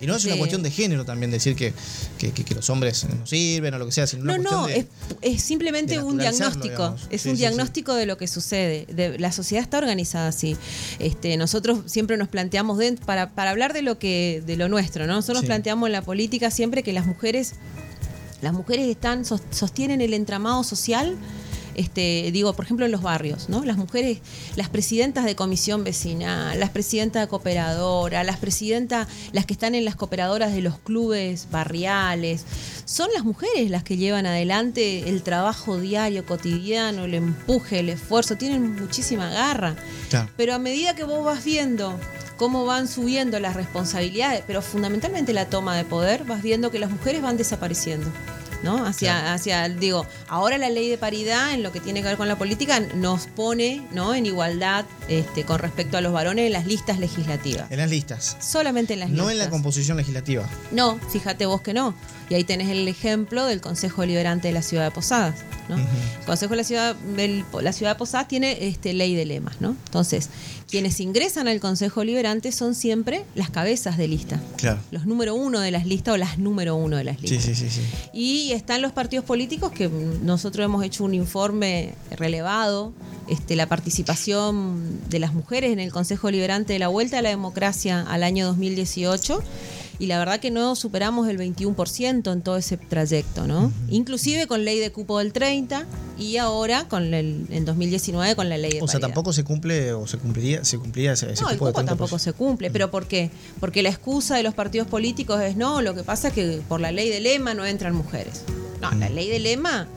Y 0.00 0.06
no 0.06 0.16
es 0.16 0.24
una 0.24 0.36
cuestión 0.36 0.62
de 0.62 0.70
género 0.70 1.04
también 1.04 1.30
decir 1.30 1.54
que, 1.56 1.72
que, 2.18 2.32
que- 2.32 2.44
que 2.44 2.54
los 2.54 2.68
hombres 2.70 3.04
no 3.04 3.26
sirven 3.26 3.74
o 3.74 3.78
lo 3.78 3.86
que 3.86 3.92
sea, 3.92 4.06
sino 4.06 4.24
No, 4.24 4.34
una 4.34 4.42
no, 4.42 4.62
cuestión 4.62 4.86
de... 5.20 5.26
es, 5.28 5.34
es 5.36 5.42
simplemente 5.42 5.94
de 5.98 6.02
un 6.02 6.18
diagnóstico. 6.18 6.64
digamos. 6.68 7.02
Es 7.10 7.22
Sí, 7.22 7.28
un 7.30 7.36
sí, 7.36 7.40
diagnóstico 7.40 7.94
de 7.94 8.06
lo 8.06 8.16
que 8.18 8.26
sucede. 8.26 8.86
De- 8.92 9.18
la 9.18 9.32
sociedad 9.32 9.62
está 9.62 9.78
organizada 9.78 10.28
así. 10.28 10.56
Este, 10.98 11.36
nosotros 11.36 11.80
siempre 11.86 12.16
nos 12.16 12.28
planteamos 12.28 12.78
dent- 12.78 12.98
para, 12.98 13.30
para 13.34 13.50
hablar 13.50 13.72
de 13.72 13.82
lo 13.82 13.98
que, 13.98 14.42
de 14.46 14.56
lo 14.56 14.68
nuestro, 14.68 15.06
¿no? 15.06 15.14
Nosotros 15.14 15.44
planteamos 15.44 15.86
en 15.88 15.92
la 15.92 16.02
política 16.02 16.50
siempre 16.50 16.82
que 16.82 16.92
las 16.92 17.06
mujeres, 17.06 17.52
las 18.42 18.52
mujeres 18.52 18.88
están, 18.88 19.24
sos- 19.24 19.42
sostienen 19.50 20.00
el 20.00 20.12
entramado 20.14 20.64
social. 20.64 21.16
Este, 21.74 22.30
digo, 22.32 22.52
por 22.54 22.64
ejemplo, 22.64 22.86
en 22.86 22.92
los 22.92 23.02
barrios, 23.02 23.48
¿no? 23.48 23.64
Las 23.64 23.76
mujeres, 23.76 24.18
las 24.56 24.68
presidentas 24.68 25.24
de 25.24 25.36
comisión 25.36 25.84
vecinal, 25.84 26.58
las 26.58 26.70
presidentas 26.70 27.22
de 27.22 27.28
cooperadora, 27.28 28.24
las 28.24 28.38
presidentas, 28.38 29.08
las 29.32 29.46
que 29.46 29.52
están 29.52 29.74
en 29.74 29.84
las 29.84 29.96
cooperadoras 29.96 30.52
de 30.52 30.62
los 30.62 30.78
clubes 30.78 31.48
barriales, 31.50 32.44
son 32.84 33.08
las 33.14 33.24
mujeres 33.24 33.70
las 33.70 33.82
que 33.82 33.96
llevan 33.96 34.26
adelante 34.26 35.08
el 35.08 35.22
trabajo 35.22 35.78
diario, 35.78 36.26
cotidiano, 36.26 37.04
el 37.04 37.14
empuje, 37.14 37.80
el 37.80 37.88
esfuerzo, 37.88 38.36
tienen 38.36 38.76
muchísima 38.76 39.30
garra. 39.30 39.76
Claro. 40.10 40.30
Pero 40.36 40.54
a 40.54 40.58
medida 40.58 40.94
que 40.94 41.04
vos 41.04 41.24
vas 41.24 41.44
viendo 41.44 41.98
cómo 42.36 42.64
van 42.64 42.88
subiendo 42.88 43.38
las 43.40 43.54
responsabilidades, 43.54 44.42
pero 44.46 44.62
fundamentalmente 44.62 45.32
la 45.32 45.46
toma 45.46 45.76
de 45.76 45.84
poder, 45.84 46.24
vas 46.24 46.42
viendo 46.42 46.70
que 46.70 46.78
las 46.78 46.90
mujeres 46.90 47.22
van 47.22 47.36
desapareciendo. 47.36 48.10
¿No? 48.64 48.84
Hacia, 48.84 49.12
Claro. 49.20 49.34
hacia, 49.34 49.68
digo, 49.68 50.06
ahora 50.28 50.58
la 50.58 50.70
ley 50.70 50.88
de 50.88 50.98
paridad 50.98 51.52
en 51.52 51.62
lo 51.62 51.70
que 51.70 51.78
tiene 51.78 52.00
que 52.02 52.08
ver 52.08 52.16
con 52.16 52.26
la 52.26 52.36
política 52.36 52.80
nos 52.94 53.26
pone 53.28 53.86
¿no? 53.92 54.14
en 54.14 54.26
igualdad 54.26 54.84
este, 55.08 55.44
con 55.44 55.58
respecto 55.60 55.96
a 55.96 56.00
los 56.00 56.12
varones 56.12 56.46
en 56.46 56.52
las 56.52 56.66
listas 56.66 56.98
legislativas. 56.98 57.70
En 57.70 57.78
las 57.78 57.90
listas. 57.90 58.36
Solamente 58.40 58.94
en 58.94 59.00
las 59.00 59.10
No 59.10 59.16
listas. 59.16 59.32
en 59.32 59.38
la 59.38 59.50
composición 59.50 59.96
legislativa. 59.98 60.48
No, 60.72 60.98
fíjate 61.12 61.46
vos 61.46 61.60
que 61.60 61.74
no. 61.74 61.94
Y 62.30 62.34
ahí 62.34 62.44
tenés 62.44 62.68
el 62.70 62.88
ejemplo 62.88 63.44
del 63.46 63.60
Consejo 63.60 64.00
Deliberante 64.00 64.48
de 64.48 64.54
la 64.54 64.62
Ciudad 64.62 64.84
de 64.84 64.90
Posadas. 64.90 65.34
¿no? 65.68 65.76
El 65.76 66.24
Consejo 66.26 66.50
de 66.52 66.56
la 66.58 66.64
Ciudad, 66.64 66.94
del- 66.96 67.44
la 67.62 67.72
Ciudad 67.72 67.92
de 67.92 67.98
Posadas 67.98 68.28
tiene 68.28 68.66
este, 68.66 68.92
ley 68.94 69.14
de 69.14 69.24
lemas. 69.26 69.60
¿no? 69.60 69.76
Entonces, 69.86 70.30
quienes 70.70 70.98
ingresan 71.00 71.48
al 71.48 71.60
Consejo 71.60 72.00
Deliberante 72.00 72.50
son 72.52 72.74
siempre 72.74 73.24
las 73.34 73.50
cabezas 73.50 73.96
de 73.98 74.08
lista. 74.08 74.40
Claro. 74.56 74.78
Los 74.90 75.04
número 75.06 75.34
uno 75.34 75.60
de 75.60 75.70
las 75.70 75.86
listas 75.86 76.14
o 76.14 76.16
las 76.16 76.38
número 76.38 76.76
uno 76.76 76.96
de 76.96 77.04
las 77.04 77.20
listas. 77.20 77.42
sí, 77.44 77.54
sí, 77.54 77.68
sí. 77.70 77.80
Y 78.14 78.52
están 78.52 78.80
los 78.82 78.92
partidos 78.92 79.24
políticos 79.24 79.70
que 79.72 79.88
nosotros 79.88 80.64
hemos 80.64 80.82
hecho 80.84 81.04
un 81.04 81.12
informe 81.14 81.92
relevado, 82.16 82.92
este, 83.28 83.54
la 83.56 83.66
participación 83.66 85.00
de 85.08 85.18
las 85.18 85.32
mujeres 85.34 85.72
en 85.72 85.78
el 85.80 85.92
Consejo 85.92 86.30
Liberante 86.30 86.72
de 86.74 86.78
la 86.78 86.88
Vuelta 86.88 87.18
a 87.18 87.22
la 87.22 87.28
Democracia 87.30 88.00
al 88.08 88.22
año 88.22 88.46
2018. 88.46 89.42
Y 89.98 90.06
la 90.06 90.18
verdad 90.18 90.40
que 90.40 90.50
no 90.50 90.74
superamos 90.74 91.28
el 91.28 91.38
21% 91.38 92.32
en 92.32 92.42
todo 92.42 92.56
ese 92.56 92.76
trayecto, 92.76 93.46
¿no? 93.46 93.72
Inclusive 93.88 94.46
con 94.46 94.64
ley 94.64 94.78
de 94.78 94.90
cupo 94.90 95.18
del 95.18 95.32
30 95.32 95.86
y 96.18 96.36
ahora 96.36 96.88
con 96.88 97.14
el, 97.14 97.46
en 97.50 97.64
2019 97.64 98.36
con 98.36 98.48
la 98.48 98.58
ley 98.58 98.72
de 98.72 98.82
O 98.82 98.88
sea, 98.88 99.00
tampoco 99.00 99.32
se 99.32 99.44
cumple 99.44 99.92
o 99.92 100.06
se 100.06 100.18
cumpliría, 100.18 100.64
se 100.64 100.78
cumpliría 100.78 101.12
ese, 101.12 101.32
ese 101.32 101.42
No, 101.42 101.50
el 101.50 101.56
cupo 101.56 101.66
de 101.66 101.72
cupo 101.72 101.82
30%. 101.82 101.86
tampoco 101.86 102.18
se 102.18 102.32
cumple. 102.32 102.70
¿Pero 102.70 102.90
por 102.90 103.06
qué? 103.06 103.30
Porque 103.60 103.82
la 103.82 103.90
excusa 103.90 104.36
de 104.36 104.42
los 104.42 104.54
partidos 104.54 104.88
políticos 104.88 105.40
es 105.40 105.56
no, 105.56 105.82
lo 105.82 105.94
que 105.94 106.02
pasa 106.02 106.28
es 106.28 106.34
que 106.34 106.62
por 106.68 106.80
la 106.80 106.92
ley 106.92 107.08
de 107.10 107.20
lema 107.20 107.54
no 107.54 107.64
entran 107.64 107.94
mujeres. 107.94 108.42
No, 108.80 108.90
la 108.92 109.08
ley 109.08 109.30
de 109.30 109.38
lema, 109.40 109.88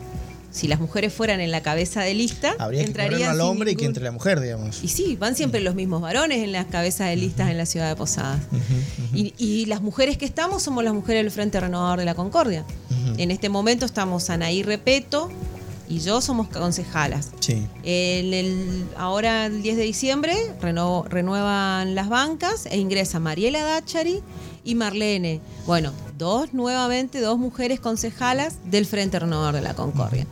si 0.52 0.68
las 0.68 0.80
mujeres 0.80 1.14
fueran 1.14 1.40
en 1.42 1.52
la 1.52 1.62
cabeza 1.62 2.02
de 2.02 2.14
lista, 2.14 2.56
Habría 2.58 2.82
que 2.82 2.88
entrarían 2.88 3.20
correrlo 3.20 3.44
al 3.44 3.50
hombre 3.50 3.72
y 3.72 3.76
que 3.76 3.86
entre 3.86 4.04
la 4.04 4.12
mujer, 4.12 4.40
digamos. 4.40 4.84
Y 4.84 4.88
sí, 4.88 5.16
van 5.16 5.36
siempre 5.36 5.60
los 5.62 5.76
mismos 5.76 6.02
varones 6.02 6.44
en 6.44 6.52
las 6.52 6.66
cabezas 6.66 7.10
de 7.10 7.16
listas 7.16 7.52
en 7.52 7.58
la 7.58 7.66
ciudad 7.66 7.90
de 7.90 7.96
Posadas. 7.96 8.40
Y, 9.14 9.34
y 9.38 9.66
las 9.68 9.82
mujeres 9.82 10.18
que 10.18 10.26
estamos 10.26 10.64
somos 10.64 10.84
las 10.84 10.94
mujeres 10.94 11.24
del 11.24 11.32
Frente 11.32 11.60
Renovador 11.60 12.00
de 12.00 12.06
la 12.06 12.16
Concordia. 12.16 12.66
En 13.18 13.32
este 13.32 13.50
momento 13.50 13.86
estamos 13.86 14.30
Anaí 14.30 14.64
Repeto 14.64 15.30
y 15.90 16.00
yo 16.00 16.22
somos 16.22 16.48
concejalas. 16.50 17.30
Sí. 17.40 17.66
El, 17.84 18.86
ahora 18.98 19.46
el 19.46 19.62
10 19.62 19.78
de 19.78 19.84
diciembre 19.84 20.36
reno- 20.62 21.06
renuevan 21.08 21.96
las 21.96 22.10
bancas 22.10 22.66
e 22.68 22.78
ingresa 22.78 23.20
Mariela 23.20 23.64
Dachari 23.64 24.22
y 24.68 24.76
Marlene. 24.76 25.40
Bueno, 25.66 25.92
dos 26.18 26.54
nuevamente, 26.54 27.20
dos 27.22 27.38
mujeres 27.40 27.80
concejalas 27.80 28.56
del 28.70 28.86
Frente 28.86 29.18
Renovador 29.20 29.56
de 29.56 29.62
la 29.62 29.74
Concordia. 29.74 30.28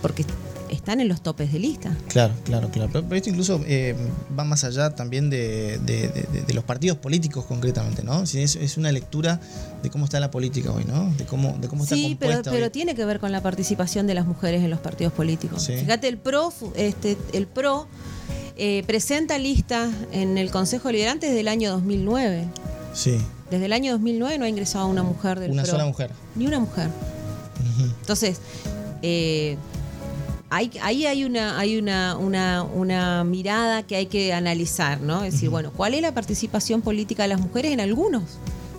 Porque 0.00 0.24
están 0.68 1.00
en 1.00 1.08
los 1.08 1.22
topes 1.22 1.52
de 1.52 1.58
lista. 1.58 1.94
Claro, 2.08 2.32
claro, 2.44 2.68
claro. 2.70 2.88
Pero, 2.92 3.04
pero 3.04 3.16
esto 3.16 3.28
incluso 3.28 3.60
eh, 3.66 3.94
va 4.38 4.44
más 4.44 4.64
allá 4.64 4.94
también 4.94 5.28
de, 5.28 5.78
de- 5.84 6.08
de- 6.08 6.42
de 6.46 6.54
los 6.54 6.64
partidos 6.64 6.96
políticos 6.96 7.44
concretamente, 7.46 8.02
¿no? 8.02 8.24
Si 8.26 8.40
es, 8.40 8.56
es 8.56 8.78
una 8.78 8.90
lectura 8.90 9.38
de 9.82 9.90
cómo 9.90 10.06
está 10.06 10.18
la 10.18 10.30
política 10.30 10.72
hoy, 10.72 10.84
¿no? 10.84 11.12
De 11.16 11.24
cómo, 11.26 11.56
de 11.60 11.68
cómo 11.68 11.84
está 11.84 11.94
Sí, 11.94 12.16
pero, 12.18 12.32
compuesta 12.32 12.50
pero 12.50 12.64
hoy. 12.66 12.70
tiene 12.70 12.94
que 12.94 13.04
ver 13.04 13.20
con 13.20 13.32
la 13.32 13.42
participación 13.42 14.06
de 14.06 14.14
las 14.14 14.26
mujeres 14.26 14.62
en 14.64 14.70
los 14.70 14.80
partidos 14.80 15.12
políticos. 15.12 15.62
Sí. 15.62 15.74
Fíjate, 15.76 16.08
el 16.08 16.16
PRO, 16.16 16.52
este, 16.74 17.18
el 17.34 17.46
PRO 17.46 17.86
eh, 18.56 18.82
presenta 18.86 19.36
listas 19.38 19.90
en 20.10 20.38
el 20.38 20.50
Consejo 20.50 20.90
Liberante 20.90 21.26
desde 21.26 21.40
el 21.40 21.48
año 21.48 21.70
2009. 21.70 22.46
Sí, 22.94 23.18
Desde 23.52 23.66
el 23.66 23.72
año 23.74 23.92
2009 23.92 24.38
no 24.38 24.44
ha 24.46 24.48
ingresado 24.48 24.86
una 24.86 25.02
mujer 25.02 25.38
del 25.38 25.50
una 25.50 25.62
PRO. 25.62 25.72
sola 25.72 25.84
mujer. 25.84 26.10
Ni 26.34 26.46
una 26.46 26.58
mujer. 26.58 26.88
Entonces, 28.00 28.38
eh, 29.02 29.56
hay, 30.50 30.70
ahí 30.82 31.06
hay 31.06 31.24
una, 31.24 31.58
hay 31.58 31.78
una, 31.78 32.16
una, 32.16 32.62
una 32.62 33.24
mirada 33.24 33.82
que 33.82 33.96
hay 33.96 34.06
que 34.06 34.32
analizar, 34.32 35.00
¿no? 35.00 35.22
Es 35.24 35.34
decir, 35.34 35.50
bueno, 35.50 35.70
¿cuál 35.70 35.94
es 35.94 36.00
la 36.02 36.12
participación 36.14 36.80
política 36.82 37.22
de 37.24 37.28
las 37.30 37.40
mujeres 37.40 37.72
en 37.72 37.80
algunos 37.80 38.22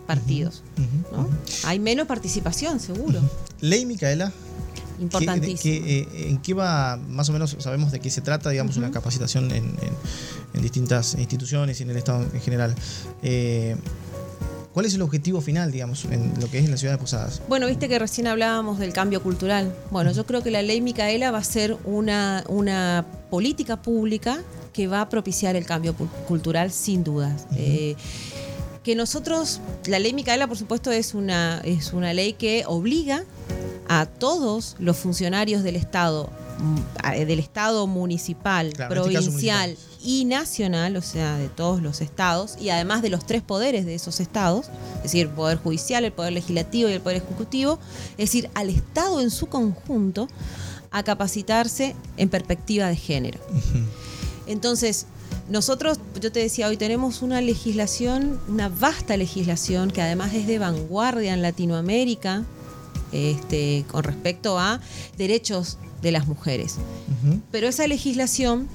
partidos? 0.07 0.63
Hay 1.65 1.79
menos 1.79 2.07
participación, 2.07 2.79
seguro. 2.79 3.19
Ley 3.61 3.85
Micaela, 3.85 4.31
¿qué- 4.97 5.03
Importantísimo. 5.03 5.59
qué, 5.61 5.99
eh, 5.99 6.29
¿en 6.29 6.37
qué 6.39 6.53
va, 6.53 6.97
más 7.09 7.29
o 7.29 7.33
menos 7.33 7.55
sabemos 7.59 7.91
de 7.91 7.99
qué 7.99 8.09
se 8.09 8.21
trata, 8.21 8.49
digamos, 8.49 8.77
una 8.77 8.91
capacitación 8.91 9.45
en, 9.51 9.65
en- 9.65 9.93
en 10.53 10.61
distintas 10.61 11.15
instituciones 11.15 11.79
y 11.79 11.83
en 11.83 11.89
el 11.91 11.97
Estado 11.97 12.25
en 12.33 12.41
general? 12.41 12.75
Eh, 13.23 13.75
¿Cuál 14.73 14.87
es 14.87 14.95
el 14.95 15.03
objetivo 15.03 15.39
final, 15.39 15.71
digamos, 15.71 16.05
en 16.05 16.33
lo 16.41 16.49
que 16.49 16.57
es 16.57 16.67
la 16.67 16.77
ciudad 16.77 16.95
de 16.95 16.97
Posadas? 16.97 17.41
Bueno, 17.47 17.67
viste 17.67 17.87
que 17.87 17.99
recién 17.99 18.25
hablábamos 18.25 18.79
del 18.79 18.91
cambio 18.91 19.21
cultural. 19.21 19.71
Bueno, 19.91 20.11
yo 20.11 20.25
creo 20.25 20.41
que 20.41 20.49
la 20.49 20.63
ley 20.63 20.81
Micaela 20.81 21.29
va 21.29 21.37
a 21.37 21.43
ser 21.43 21.77
una, 21.85 22.43
una 22.49 23.05
política 23.29 23.79
pública 23.79 24.41
que 24.73 24.87
va 24.87 25.01
a 25.01 25.09
propiciar 25.09 25.55
el 25.55 25.67
cambio 25.67 25.93
cultural 26.27 26.71
sin 26.71 27.03
dudas. 27.03 27.45
Eh, 27.55 27.95
que 28.83 28.95
nosotros, 28.95 29.61
la 29.85 29.99
ley 29.99 30.11
Micaela, 30.13 30.47
por 30.47 30.57
supuesto, 30.57 30.91
es 30.91 31.13
una, 31.13 31.61
es 31.63 31.93
una 31.93 32.11
ley 32.13 32.33
que 32.33 32.63
obliga 32.65 33.25
a 33.87 34.07
todos 34.07 34.75
los 34.79 34.97
funcionarios 34.97 35.61
del 35.61 35.75
Estado, 35.75 36.31
mm, 36.57 37.25
del 37.27 37.39
Estado 37.39 37.85
municipal, 37.85 38.73
Claro, 38.73 39.05
este 39.05 39.11
provincial. 39.11 39.77
Y 40.03 40.25
nacional, 40.25 40.97
o 40.97 41.01
sea, 41.01 41.37
de 41.37 41.47
todos 41.49 41.81
los 41.81 42.01
estados, 42.01 42.57
y 42.59 42.69
además 42.69 43.01
de 43.01 43.09
los 43.09 43.25
tres 43.25 43.41
poderes 43.41 43.85
de 43.85 43.95
esos 43.95 44.19
estados, 44.19 44.67
es 44.97 45.03
decir, 45.03 45.27
el 45.27 45.33
Poder 45.33 45.57
Judicial, 45.57 46.03
el 46.05 46.11
Poder 46.11 46.33
Legislativo 46.33 46.89
y 46.89 46.93
el 46.93 47.01
Poder 47.01 47.17
Ejecutivo, 47.17 47.79
es 48.11 48.29
decir, 48.29 48.49
al 48.53 48.69
Estado 48.69 49.21
en 49.21 49.31
su 49.31 49.47
conjunto, 49.47 50.27
a 50.91 51.03
capacitarse 51.03 51.95
en 52.17 52.29
perspectiva 52.29 52.87
de 52.87 52.95
género. 52.95 53.39
Entonces, 54.45 55.07
nosotros, 55.49 55.99
yo 56.21 56.31
te 56.31 56.39
decía, 56.39 56.67
hoy 56.67 56.77
tenemos 56.77 57.21
una 57.21 57.41
legislación, 57.41 58.39
una 58.47 58.69
vasta 58.69 59.17
legislación 59.17 59.89
que 59.91 60.01
además 60.01 60.33
es 60.33 60.47
de 60.47 60.59
vanguardia 60.59 61.33
en 61.33 61.41
Latinoamérica 61.41 62.43
este, 63.11 63.85
con 63.91 64.03
respecto 64.03 64.59
a 64.59 64.79
derechos 65.17 65.77
de 66.01 66.11
las 66.11 66.27
mujeres. 66.27 66.77
Pero 67.51 67.67
esa 67.67 67.87
legislación, 67.87 68.67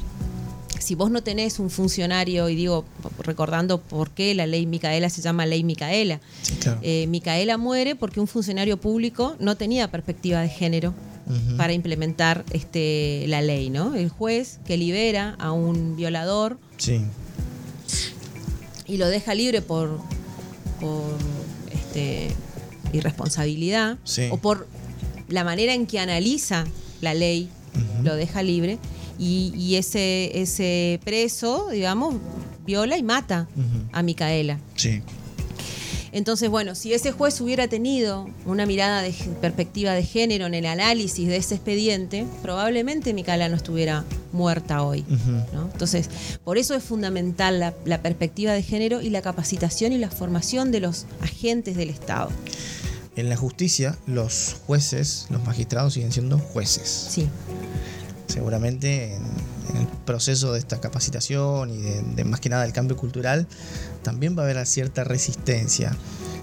si 0.80 0.94
vos 0.94 1.10
no 1.10 1.22
tenés 1.22 1.58
un 1.58 1.70
funcionario, 1.70 2.48
y 2.48 2.54
digo, 2.54 2.84
recordando 3.20 3.80
por 3.80 4.10
qué 4.10 4.34
la 4.34 4.46
ley 4.46 4.66
Micaela 4.66 5.10
se 5.10 5.22
llama 5.22 5.46
ley 5.46 5.64
Micaela, 5.64 6.20
Sí, 6.42 6.54
claro. 6.60 6.78
eh, 6.82 7.06
Micaela 7.08 7.56
muere 7.58 7.94
porque 7.96 8.20
un 8.20 8.26
funcionario 8.26 8.76
público 8.80 9.36
no 9.40 9.56
tenía 9.56 9.90
perspectiva 9.90 10.40
de 10.40 10.48
género 10.48 10.94
para 11.58 11.74
implementar 11.74 12.42
este, 12.52 13.26
la 13.28 13.42
ley, 13.42 13.68
¿no? 13.68 13.94
El 13.94 14.08
juez 14.08 14.60
que 14.64 14.78
libera 14.78 15.36
a 15.38 15.52
un 15.52 15.94
violador 15.94 16.58
Sí. 16.78 17.02
y 18.86 18.96
lo 18.96 19.08
deja 19.08 19.34
libre 19.34 19.60
por, 19.60 20.00
por 20.80 21.04
este, 21.70 22.28
irresponsabilidad 22.92 23.98
Sí. 24.04 24.28
o 24.30 24.38
por 24.38 24.66
la 25.28 25.44
manera 25.44 25.74
en 25.74 25.86
que 25.86 25.98
analiza 26.00 26.64
la 27.02 27.12
ley 27.14 27.50
lo 28.02 28.16
deja 28.16 28.42
libre 28.42 28.78
y, 29.18 29.52
y 29.56 29.76
ese, 29.76 30.40
ese 30.40 31.00
preso, 31.04 31.68
digamos, 31.70 32.16
viola 32.64 32.96
y 32.96 33.02
mata 33.02 33.48
a 33.92 34.02
Micaela. 34.02 34.58
Sí. 34.74 35.02
Entonces, 36.10 36.48
bueno, 36.48 36.74
si 36.74 36.94
ese 36.94 37.12
juez 37.12 37.38
hubiera 37.40 37.68
tenido 37.68 38.28
una 38.46 38.64
mirada 38.64 39.02
de 39.02 39.12
perspectiva 39.40 39.92
de 39.92 40.02
género 40.02 40.46
en 40.46 40.54
el 40.54 40.64
análisis 40.64 41.28
de 41.28 41.36
ese 41.36 41.56
expediente, 41.56 42.26
probablemente 42.42 43.12
Micaela 43.12 43.48
no 43.50 43.56
estuviera 43.56 44.04
muerta 44.32 44.82
hoy. 44.82 45.04
Entonces, 45.72 46.08
por 46.44 46.56
eso 46.56 46.74
es 46.74 46.82
fundamental 46.82 47.60
la, 47.60 47.74
la 47.84 48.00
perspectiva 48.00 48.52
de 48.52 48.62
género 48.62 49.02
y 49.02 49.10
la 49.10 49.20
capacitación 49.20 49.92
y 49.92 49.98
la 49.98 50.10
formación 50.10 50.72
de 50.72 50.80
los 50.80 51.04
agentes 51.20 51.76
del 51.76 51.90
Estado. 51.90 52.30
En 53.16 53.28
la 53.28 53.36
justicia, 53.36 53.98
los 54.06 54.56
jueces, 54.66 55.26
los 55.28 55.44
magistrados 55.44 55.94
siguen 55.94 56.12
siendo 56.12 56.38
jueces. 56.38 57.08
Sí, 57.10 57.28
Seguramente 58.28 59.14
en, 59.14 59.22
en 59.70 59.76
el 59.78 59.86
proceso 60.04 60.52
de 60.52 60.58
esta 60.58 60.80
capacitación 60.80 61.70
y 61.70 61.78
de, 61.78 62.02
de 62.02 62.24
más 62.24 62.40
que 62.40 62.48
nada 62.48 62.64
el 62.64 62.72
cambio 62.72 62.96
cultural, 62.96 63.46
también 64.02 64.36
va 64.38 64.42
a 64.42 64.44
haber 64.50 64.64
cierta 64.66 65.02
resistencia. 65.04 65.96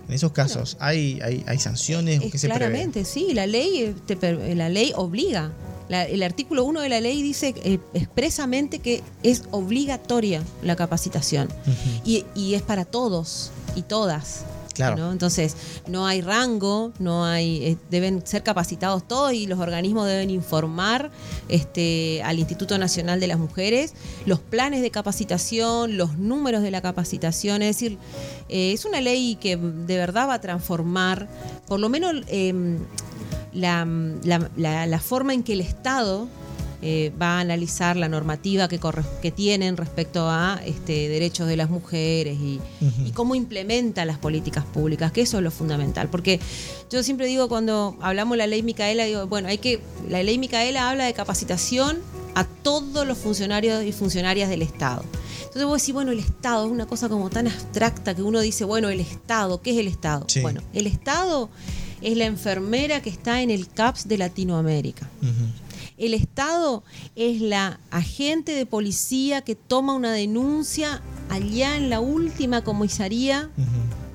En 0.08 0.14
esos 0.14 0.32
casos, 0.34 0.78
¿hay, 0.80 1.20
hay, 1.22 1.44
hay 1.48 1.58
sanciones 1.60 2.20
o 2.20 2.24
Es 2.26 2.32
qué 2.32 2.38
se 2.38 2.48
prevé? 2.48 2.60
claramente, 2.60 3.06
sí, 3.06 3.34
la 3.34 3.48
ley, 3.48 3.96
te 4.06 4.18
eh, 4.22 4.54
la 4.56 4.70
ley 4.70 4.92
obliga. 4.96 5.52
La- 5.90 6.06
el 6.06 6.22
artículo 6.24 6.64
1 6.66 6.82
de 6.82 6.90
la 6.90 7.00
ley 7.00 7.22
dice 7.24 7.54
eh, 7.64 7.80
expresamente 7.94 8.80
que 8.80 9.02
es 9.24 9.44
obligatoria 9.52 10.42
la 10.64 10.76
capacitación. 10.76 11.48
Y, 12.04 12.26
y 12.36 12.54
es 12.56 12.62
para 12.64 12.86
todos 12.86 13.52
y 13.76 13.82
todas. 13.84 14.44
Claro. 14.76 14.98
¿no? 14.98 15.12
Entonces, 15.12 15.56
no 15.88 16.06
hay 16.06 16.22
rango, 16.22 16.92
no 17.00 17.26
hay, 17.26 17.64
eh, 17.66 17.78
deben 17.90 18.28
ser 18.28 18.44
capacitados 18.44 19.08
todos 19.08 19.34
y 19.34 19.48
los 19.48 19.58
organismos 19.60 20.06
deben 20.06 20.30
informar 20.30 21.10
este, 21.50 22.22
al 22.24 22.38
Instituto 22.40 22.78
Nacional 22.78 23.20
de 23.20 23.28
las 23.28 23.40
Mujeres 23.40 23.94
los 24.26 24.40
planes 24.40 24.82
de 24.82 24.92
capacitación, 24.92 25.98
los 25.98 26.18
números 26.18 26.62
de 26.62 26.72
la 26.72 26.82
capacitación. 26.82 27.62
Es 27.62 27.78
decir, 27.78 27.98
eh, 28.50 28.74
es 28.74 28.86
una 28.86 29.00
ley 29.02 29.36
que 29.40 29.56
de 29.58 29.98
verdad 29.98 30.28
va 30.28 30.36
a 30.36 30.42
transformar, 30.42 31.28
por 31.68 31.80
lo 31.80 31.88
menos, 31.90 32.14
em, 32.28 32.78
la, 33.54 33.86
la- 34.24 34.50
la- 34.58 34.86
la 34.86 35.00
forma 35.00 35.34
en 35.34 35.42
que 35.44 35.54
el 35.54 35.62
Estado 35.62 36.28
eh, 36.88 37.12
va 37.20 37.38
a 37.38 37.40
analizar 37.40 37.98
la 37.98 38.08
normativa 38.08 38.68
que, 38.68 38.80
corre- 38.80 39.04
que 39.20 39.32
tienen 39.32 39.76
respecto 39.76 40.30
a 40.30 40.62
este, 40.64 41.10
derechos 41.10 41.48
de 41.48 41.58
las 41.58 41.72
mujeres 41.72 42.38
y, 42.40 42.60
cómo 43.16 43.34
implementa 43.34 44.06
las 44.06 44.20
políticas 44.20 44.66
públicas, 44.66 45.12
que 45.12 45.22
eso 45.22 45.38
es 45.38 45.44
lo 45.44 45.50
fundamental. 45.50 46.10
Porque 46.10 46.40
yo 46.92 47.02
siempre 47.02 47.26
digo 47.26 47.50
cuando 47.50 47.98
hablamos 48.02 48.34
de 48.34 48.38
la 48.38 48.48
ley 48.48 48.62
Micaela, 48.62 49.06
digo, 49.06 49.26
bueno, 49.26 49.48
hay 49.48 49.58
que, 49.58 49.80
la 50.10 50.22
ley 50.22 50.38
Micaela 50.38 50.90
habla 50.92 51.06
de 51.06 51.14
capacitación 51.14 51.98
a 52.36 52.44
todos 52.44 53.08
los 53.08 53.18
funcionarios 53.18 53.84
y 53.84 53.92
funcionarias 53.92 54.48
del 54.50 54.62
Estado. 54.62 55.04
Entonces 55.40 55.66
vos 55.66 55.82
decís, 55.82 55.94
bueno, 55.96 56.12
el 56.12 56.20
Estado 56.20 56.66
es 56.68 56.72
una 56.72 56.86
cosa 56.86 57.10
como 57.10 57.30
tan 57.32 57.48
abstracta 57.48 58.14
que 58.14 58.22
uno 58.22 58.42
dice, 58.42 58.64
bueno, 58.64 58.90
el 58.90 59.00
Estado, 59.00 59.60
¿qué 59.62 59.72
es 59.72 59.78
el 59.78 59.88
Estado? 59.88 60.26
Sí. 60.28 60.42
Bueno, 60.42 60.62
el 60.74 60.86
Estado 60.86 61.50
es 62.02 62.16
la 62.18 62.26
enfermera 62.26 63.02
que 63.02 63.10
está 63.10 63.42
en 63.42 63.50
el 63.50 63.70
CAPS 63.70 64.08
de 64.08 64.18
Latinoamérica. 64.20 65.10
El 65.98 66.14
Estado 66.14 66.84
es 67.16 67.42
la 67.42 67.80
agente 67.90 68.52
de 68.54 68.66
policía 68.66 69.42
que 69.42 69.56
toma 69.56 69.94
una 69.94 70.12
denuncia 70.12 71.02
allá 71.30 71.78
en 71.78 71.90
la 71.90 72.00
última 72.02 72.64
comisaría, 72.64 73.50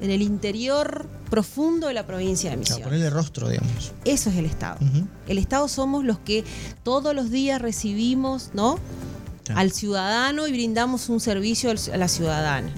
en 0.00 0.10
el 0.10 0.22
interior 0.22 1.08
profundo 1.30 1.86
de 1.88 1.94
la 1.94 2.06
provincia 2.06 2.50
de 2.50 2.56
Claro, 2.56 2.60
Misiones. 2.60 2.84
ponerle 2.84 3.10
rostro, 3.10 3.48
digamos. 3.48 3.92
Eso 4.04 4.30
es 4.30 4.36
el 4.36 4.44
Estado. 4.46 4.78
El 5.26 5.38
Estado 5.38 5.68
somos 5.68 6.04
los 6.04 6.18
que 6.18 6.44
todos 6.82 7.14
los 7.14 7.30
días 7.30 7.60
recibimos, 7.62 8.50
¿no? 8.52 8.78
Claro. 9.44 9.60
Al 9.60 9.72
ciudadano 9.72 10.46
y 10.46 10.52
brindamos 10.52 11.08
un 11.08 11.18
servicio 11.18 11.70
a 11.70 11.96
la 11.96 12.08
ciudadana. 12.08 12.70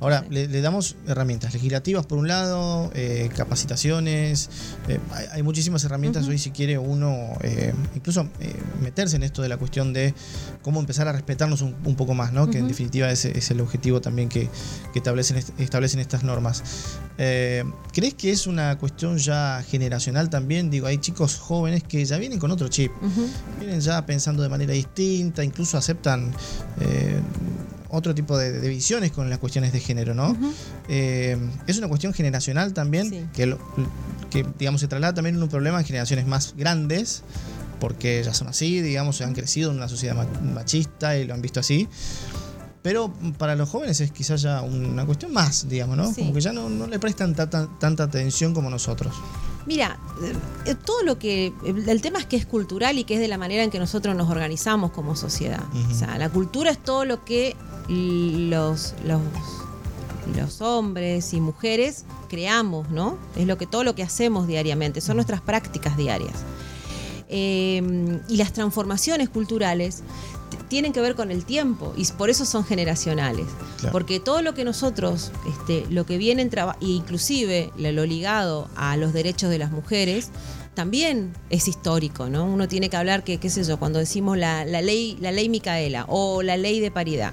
Ahora, 0.00 0.24
le, 0.30 0.46
le 0.48 0.60
damos 0.60 0.96
herramientas 1.06 1.52
legislativas 1.52 2.06
por 2.06 2.18
un 2.18 2.28
lado, 2.28 2.90
eh, 2.94 3.28
capacitaciones, 3.36 4.48
eh, 4.88 4.98
hay, 5.12 5.26
hay 5.32 5.42
muchísimas 5.42 5.84
herramientas 5.84 6.26
hoy 6.28 6.38
si 6.38 6.50
quiere 6.50 6.78
uno 6.78 7.32
eh, 7.42 7.74
incluso 7.94 8.28
meterse 8.80 9.16
en 9.16 9.22
esto 9.24 9.42
de 9.42 9.48
la 9.48 9.56
cuestión 9.56 9.92
de 9.92 10.14
cómo 10.62 10.80
empezar 10.80 11.08
a 11.08 11.12
respetarnos 11.12 11.62
un, 11.62 11.74
un 11.84 11.96
poco 11.96 12.14
más, 12.14 12.32
¿no? 12.32 12.48
que 12.48 12.58
en 12.58 12.68
definitiva 12.68 13.10
ese 13.10 13.36
es 13.36 13.50
el 13.50 13.60
objetivo 13.60 14.00
también 14.00 14.28
que, 14.28 14.48
que 14.92 14.98
establecen, 15.00 15.36
est- 15.36 15.58
establecen 15.60 16.00
estas 16.00 16.22
normas. 16.22 16.62
¿Crees 17.16 18.14
que 18.14 18.30
es 18.30 18.46
una 18.46 18.78
cuestión 18.78 19.18
ya 19.18 19.64
generacional 19.68 20.30
también? 20.30 20.70
Digo, 20.70 20.86
hay 20.86 20.98
chicos 20.98 21.36
jóvenes 21.36 21.82
que 21.82 22.04
ya 22.04 22.16
vienen 22.18 22.38
con 22.38 22.50
otro 22.52 22.68
chip, 22.68 22.92
vienen 23.58 23.80
ya 23.80 24.06
pensando 24.06 24.42
de 24.42 24.48
manera 24.48 24.72
distinta, 24.72 25.42
incluso 25.42 25.76
aceptan 25.88 26.30
eh, 26.80 27.18
otro 27.88 28.14
tipo 28.14 28.36
de, 28.36 28.52
de 28.52 28.68
visiones 28.68 29.10
con 29.12 29.30
las 29.30 29.38
cuestiones 29.38 29.72
de 29.72 29.80
género, 29.80 30.14
¿no? 30.14 30.30
Ujú. 30.32 30.52
Eh, 30.88 31.38
es 31.66 31.78
una 31.78 31.88
cuestión 31.88 32.12
generacional 32.12 32.74
también, 32.74 33.08
Sí. 33.08 33.24
que, 33.32 33.46
lo- 33.46 33.58
que 34.30 34.44
digamos 34.58 34.82
se 34.82 34.88
traslada 34.88 35.14
también 35.14 35.36
en 35.36 35.42
un 35.42 35.48
problema 35.48 35.78
en 35.80 35.86
generaciones 35.86 36.26
más 36.26 36.54
grandes, 36.56 37.22
porque 37.80 38.22
ya 38.22 38.34
son 38.34 38.48
así, 38.48 38.82
digamos, 38.82 39.20
han 39.22 39.32
crecido 39.34 39.70
en 39.70 39.78
una 39.78 39.88
sociedad 39.88 40.14
ma- 40.16 40.26
machista 40.52 41.16
y 41.16 41.24
lo 41.26 41.32
han 41.32 41.40
visto 41.40 41.60
así. 41.60 41.88
Pero 42.82 43.12
para 43.38 43.56
los 43.56 43.68
jóvenes 43.70 44.00
es 44.00 44.12
quizás 44.12 44.42
ya 44.42 44.60
una 44.62 45.04
cuestión 45.06 45.32
más, 45.32 45.68
digamos, 45.68 45.96
¿no? 45.96 46.08
Sí. 46.12 46.20
Como 46.20 46.34
que 46.34 46.40
ya 46.42 46.52
no, 46.52 46.68
no 46.68 46.86
le 46.86 46.98
prestan 46.98 47.34
tanta 47.34 48.02
atención 48.04 48.52
como 48.54 48.68
nosotros. 48.70 49.14
Mira, 49.66 49.98
eh, 50.64 50.74
todo 50.74 51.02
lo 51.02 51.18
que. 51.18 51.52
El, 51.64 52.00
tema 52.00 52.18
es 52.18 52.26
que 52.26 52.36
es 52.36 52.46
cultural 52.46 52.98
y 52.98 53.04
que 53.04 53.14
es 53.14 53.20
de 53.20 53.28
la 53.28 53.38
manera 53.38 53.62
en 53.62 53.70
que 53.70 53.78
nosotros 53.78 54.16
nos 54.16 54.30
organizamos 54.30 54.92
como 54.92 55.16
sociedad. 55.16 55.62
O 55.90 55.94
sea, 55.94 56.18
la 56.18 56.28
cultura 56.30 56.70
es 56.70 56.78
todo 56.78 57.04
lo 57.04 57.24
que 57.24 57.56
los, 57.88 58.94
los, 59.04 59.20
los 60.36 60.60
hombres 60.60 61.32
y 61.32 61.40
mujeres 61.40 62.04
creamos, 62.28 62.90
¿no? 62.90 63.18
Es 63.36 63.46
lo 63.46 63.58
que 63.58 63.66
todo 63.66 63.84
lo 63.84 63.94
que 63.94 64.02
hacemos 64.02 64.46
diariamente, 64.46 65.00
son 65.00 65.16
nuestras 65.16 65.40
prácticas 65.40 65.96
diarias. 65.96 66.44
Eh, 67.30 68.20
y 68.28 68.36
las 68.36 68.54
transformaciones 68.54 69.28
culturales 69.28 70.02
tienen 70.68 70.92
que 70.92 71.00
ver 71.00 71.14
con 71.14 71.30
el 71.30 71.44
tiempo 71.44 71.92
y 71.96 72.06
por 72.12 72.30
eso 72.30 72.44
son 72.44 72.64
generacionales. 72.64 73.46
Claro. 73.78 73.92
Porque 73.92 74.20
todo 74.20 74.42
lo 74.42 74.54
que 74.54 74.64
nosotros, 74.64 75.32
este, 75.48 75.84
lo 75.90 76.06
que 76.06 76.18
viene 76.18 76.42
en 76.42 76.50
trabajo, 76.50 76.78
inclusive 76.80 77.72
lo 77.76 78.06
ligado 78.06 78.68
a 78.76 78.96
los 78.96 79.12
derechos 79.12 79.50
de 79.50 79.58
las 79.58 79.70
mujeres, 79.70 80.30
también 80.74 81.32
es 81.50 81.66
histórico, 81.66 82.28
¿no? 82.28 82.44
Uno 82.44 82.68
tiene 82.68 82.88
que 82.88 82.96
hablar 82.96 83.24
que, 83.24 83.38
qué 83.38 83.50
sé 83.50 83.64
yo, 83.64 83.78
cuando 83.78 83.98
decimos 83.98 84.38
la, 84.38 84.64
la 84.64 84.80
ley, 84.80 85.18
la 85.20 85.32
ley 85.32 85.48
Micaela 85.48 86.04
o 86.08 86.42
la 86.42 86.56
ley 86.56 86.78
de 86.78 86.92
paridad. 86.92 87.32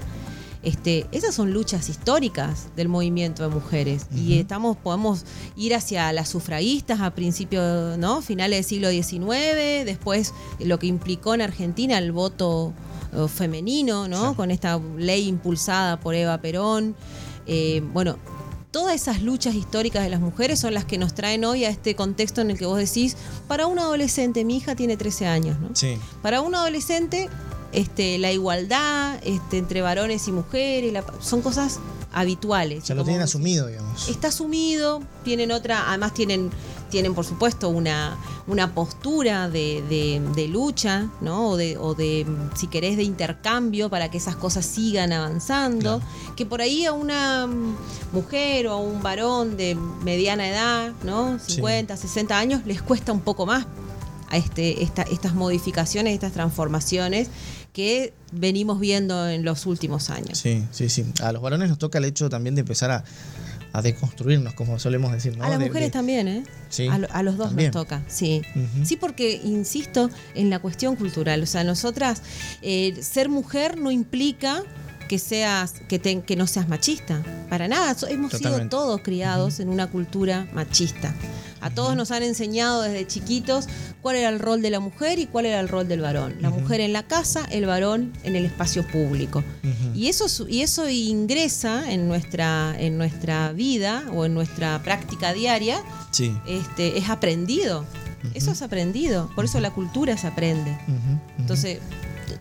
Este, 0.66 1.06
esas 1.12 1.36
son 1.36 1.54
luchas 1.54 1.90
históricas 1.90 2.70
del 2.76 2.90
movimiento 2.90 3.44
de 3.44 3.50
mujeres 3.54 4.08
y 4.16 4.40
estamos 4.40 4.76
podemos 4.76 5.24
ir 5.56 5.76
hacia 5.76 6.12
las 6.12 6.28
sufragistas 6.28 7.02
a 7.02 7.12
principios, 7.12 8.00
¿no? 8.00 8.24
Finales 8.24 8.58
del 8.58 8.66
siglo 8.66 8.90
XIX, 8.90 9.86
después 9.86 10.34
lo 10.60 10.80
que 10.80 10.88
implicó 10.88 11.36
en 11.36 11.44
Argentina 11.44 12.00
el 12.00 12.12
voto 12.12 12.74
femenino, 13.28 14.08
¿no? 14.08 14.36
Con 14.36 14.52
esta 14.52 14.80
ley 14.98 15.28
impulsada 15.28 16.00
por 16.00 16.16
Eva 16.16 16.38
Perón. 16.40 16.96
Eh, 17.48 17.82
bueno, 17.94 18.18
todas 18.72 18.96
esas 18.96 19.22
luchas 19.22 19.56
históricas 19.56 20.04
de 20.04 20.10
las 20.10 20.20
mujeres 20.20 20.60
son 20.60 20.74
las 20.74 20.86
que 20.86 20.98
nos 20.98 21.14
traen 21.16 21.46
hoy 21.46 21.64
a 21.66 21.70
este 21.70 21.96
contexto 21.96 22.42
en 22.42 22.52
el 22.52 22.58
que 22.58 22.66
vos 22.66 22.78
decís, 22.78 23.16
para 23.48 23.68
un 23.68 23.80
adolescente, 23.80 24.44
mi 24.44 24.58
hija 24.58 24.76
tiene 24.76 24.98
13 24.98 25.28
años, 25.28 25.60
¿no? 25.60 25.70
Sí. 25.74 25.98
Para 26.22 26.42
un 26.42 26.56
adolescente, 26.56 27.30
este, 27.72 28.18
la 28.18 28.32
igualdad 28.32 29.18
este, 29.24 29.58
entre 29.58 29.82
varones 29.82 30.28
y 30.28 30.32
mujeres, 30.32 30.92
la- 30.94 31.06
son 31.22 31.42
cosas 31.42 31.80
habituales. 32.14 32.86
Ya 32.86 32.96
lo 32.96 33.04
tienen 33.04 33.22
asumido, 33.22 33.68
digamos. 33.68 34.08
Está 34.10 34.30
asumido, 34.30 35.02
tienen 35.24 35.52
otra, 35.52 35.90
además 35.90 36.14
tienen, 36.14 36.50
tienen 36.90 37.14
por 37.14 37.26
supuesto 37.26 37.70
una, 37.70 38.18
una 38.48 38.74
postura 38.74 39.50
de, 39.50 39.84
de- 39.90 40.22
de 40.36 40.48
lucha, 40.48 41.10
¿no? 41.22 41.50
O 41.50 41.58
de, 41.58 41.78
o 41.78 41.94
de, 41.96 42.26
si 42.56 42.68
querés, 42.68 42.98
de 42.98 43.04
intercambio 43.04 43.90
para 43.90 44.10
que 44.12 44.18
esas 44.18 44.36
cosas 44.36 44.66
sigan 44.66 45.12
avanzando. 45.14 46.02
Que 46.36 46.46
por 46.46 46.62
ahí 46.62 46.86
a 46.86 46.94
una 46.94 47.48
mujer 48.12 48.68
o 48.68 48.74
a 48.74 48.78
un 48.78 49.02
varón 49.02 49.58
de 49.58 49.76
mediana 50.04 50.48
edad, 50.50 50.92
¿no? 51.04 51.38
Sí. 51.40 51.56
50, 51.56 51.98
60 51.98 52.38
años, 52.38 52.62
les 52.66 52.82
cuesta 52.82 53.12
un 53.12 53.22
poco 53.22 53.46
más 53.46 53.66
a 54.30 54.38
este, 54.38 54.84
esta- 54.84 55.04
estas 55.04 55.34
modificaciones, 55.36 56.14
estas 56.14 56.34
transformaciones 56.34 57.30
que 57.74 58.14
venimos 58.32 58.80
viendo 58.80 59.28
en 59.28 59.44
los 59.44 59.66
últimos 59.66 60.10
años. 60.10 60.38
Sí, 60.40 60.64
sí, 60.72 60.90
sí. 60.90 61.06
A 61.22 61.32
los 61.34 61.42
varones 61.42 61.68
nos 61.70 61.78
toca 61.78 61.98
el 61.98 62.06
hecho 62.06 62.30
también 62.30 62.56
de 62.56 62.62
empezar 62.62 62.90
a, 62.90 63.04
a 63.78 63.82
deconstruirnos, 63.82 64.54
como 64.54 64.80
solemos 64.80 65.12
decir, 65.12 65.38
¿no? 65.38 65.44
A 65.44 65.50
las 65.50 65.60
De- 65.60 65.66
mujeres 65.68 65.90
de- 65.90 65.92
también, 65.92 66.28
¿eh? 66.28 66.44
Sí, 66.70 66.88
a, 66.88 66.98
lo- 66.98 67.08
a 67.12 67.24
los 67.24 67.38
dos 67.38 67.48
también. 67.50 67.72
nos 67.74 67.84
toca, 67.84 68.04
sí. 68.08 68.42
Sí, 68.84 68.96
porque 68.96 69.40
insisto 69.44 70.10
en 70.34 70.50
la 70.50 70.60
cuestión 70.60 70.96
cultural. 70.96 71.42
O 71.44 71.46
sea, 71.46 71.64
nosotras, 71.64 72.22
eh, 72.62 72.96
ser 73.02 73.30
mujer 73.30 73.78
no 73.78 73.92
implica 73.92 74.64
que 75.08 75.20
seas 75.20 75.74
que, 75.88 76.00
te- 76.00 76.22
que 76.22 76.36
no 76.36 76.48
seas 76.48 76.68
machista. 76.68 77.22
Para 77.50 77.68
nada, 77.68 77.96
hemos 78.10 78.32
sido 78.34 78.68
todos 78.70 79.02
criados 79.02 79.60
en 79.60 79.70
una 79.70 79.88
cultura 79.88 80.48
machista. 80.54 81.14
A 81.62 81.70
todos 81.72 81.96
nos 81.96 82.12
han 82.12 82.22
enseñado 82.22 82.84
desde 82.84 83.08
chiquitos 83.08 83.68
cuál 84.02 84.18
era 84.18 84.30
el 84.30 84.40
rol 84.40 84.62
de 84.62 84.70
la 84.70 84.80
mujer 84.80 85.18
y 85.18 85.26
cuál 85.26 85.48
era 85.48 85.60
el 85.60 85.68
rol 85.68 85.88
del 85.88 86.02
varón. 86.02 86.36
La 86.40 86.52
mujer 86.52 86.80
en 86.80 86.94
la 86.94 87.04
casa, 87.04 87.44
el 87.50 87.66
varón 87.66 88.14
en 88.24 88.36
el 88.36 88.46
espacio 88.46 88.86
público. 88.88 89.44
Y 89.96 90.08
eso, 90.10 90.28
y 90.48 90.62
eso 90.62 90.88
ingresa 90.90 91.92
en 91.92 92.08
nuestra, 92.08 92.76
en 92.78 92.98
nuestra 93.00 93.52
vida 93.52 94.04
o 94.14 94.26
en 94.26 94.34
nuestra 94.36 94.82
práctica 94.84 95.34
diaria, 95.34 95.82
Sí. 96.12 96.36
este, 96.48 96.98
es 97.00 97.10
aprendido. 97.10 97.84
Eso 98.36 98.52
es 98.52 98.62
aprendido. 98.62 99.32
Por 99.36 99.46
eso 99.46 99.60
la 99.60 99.72
cultura 99.72 100.18
se 100.18 100.28
aprende. 100.28 100.78
Entonces, 101.40 101.80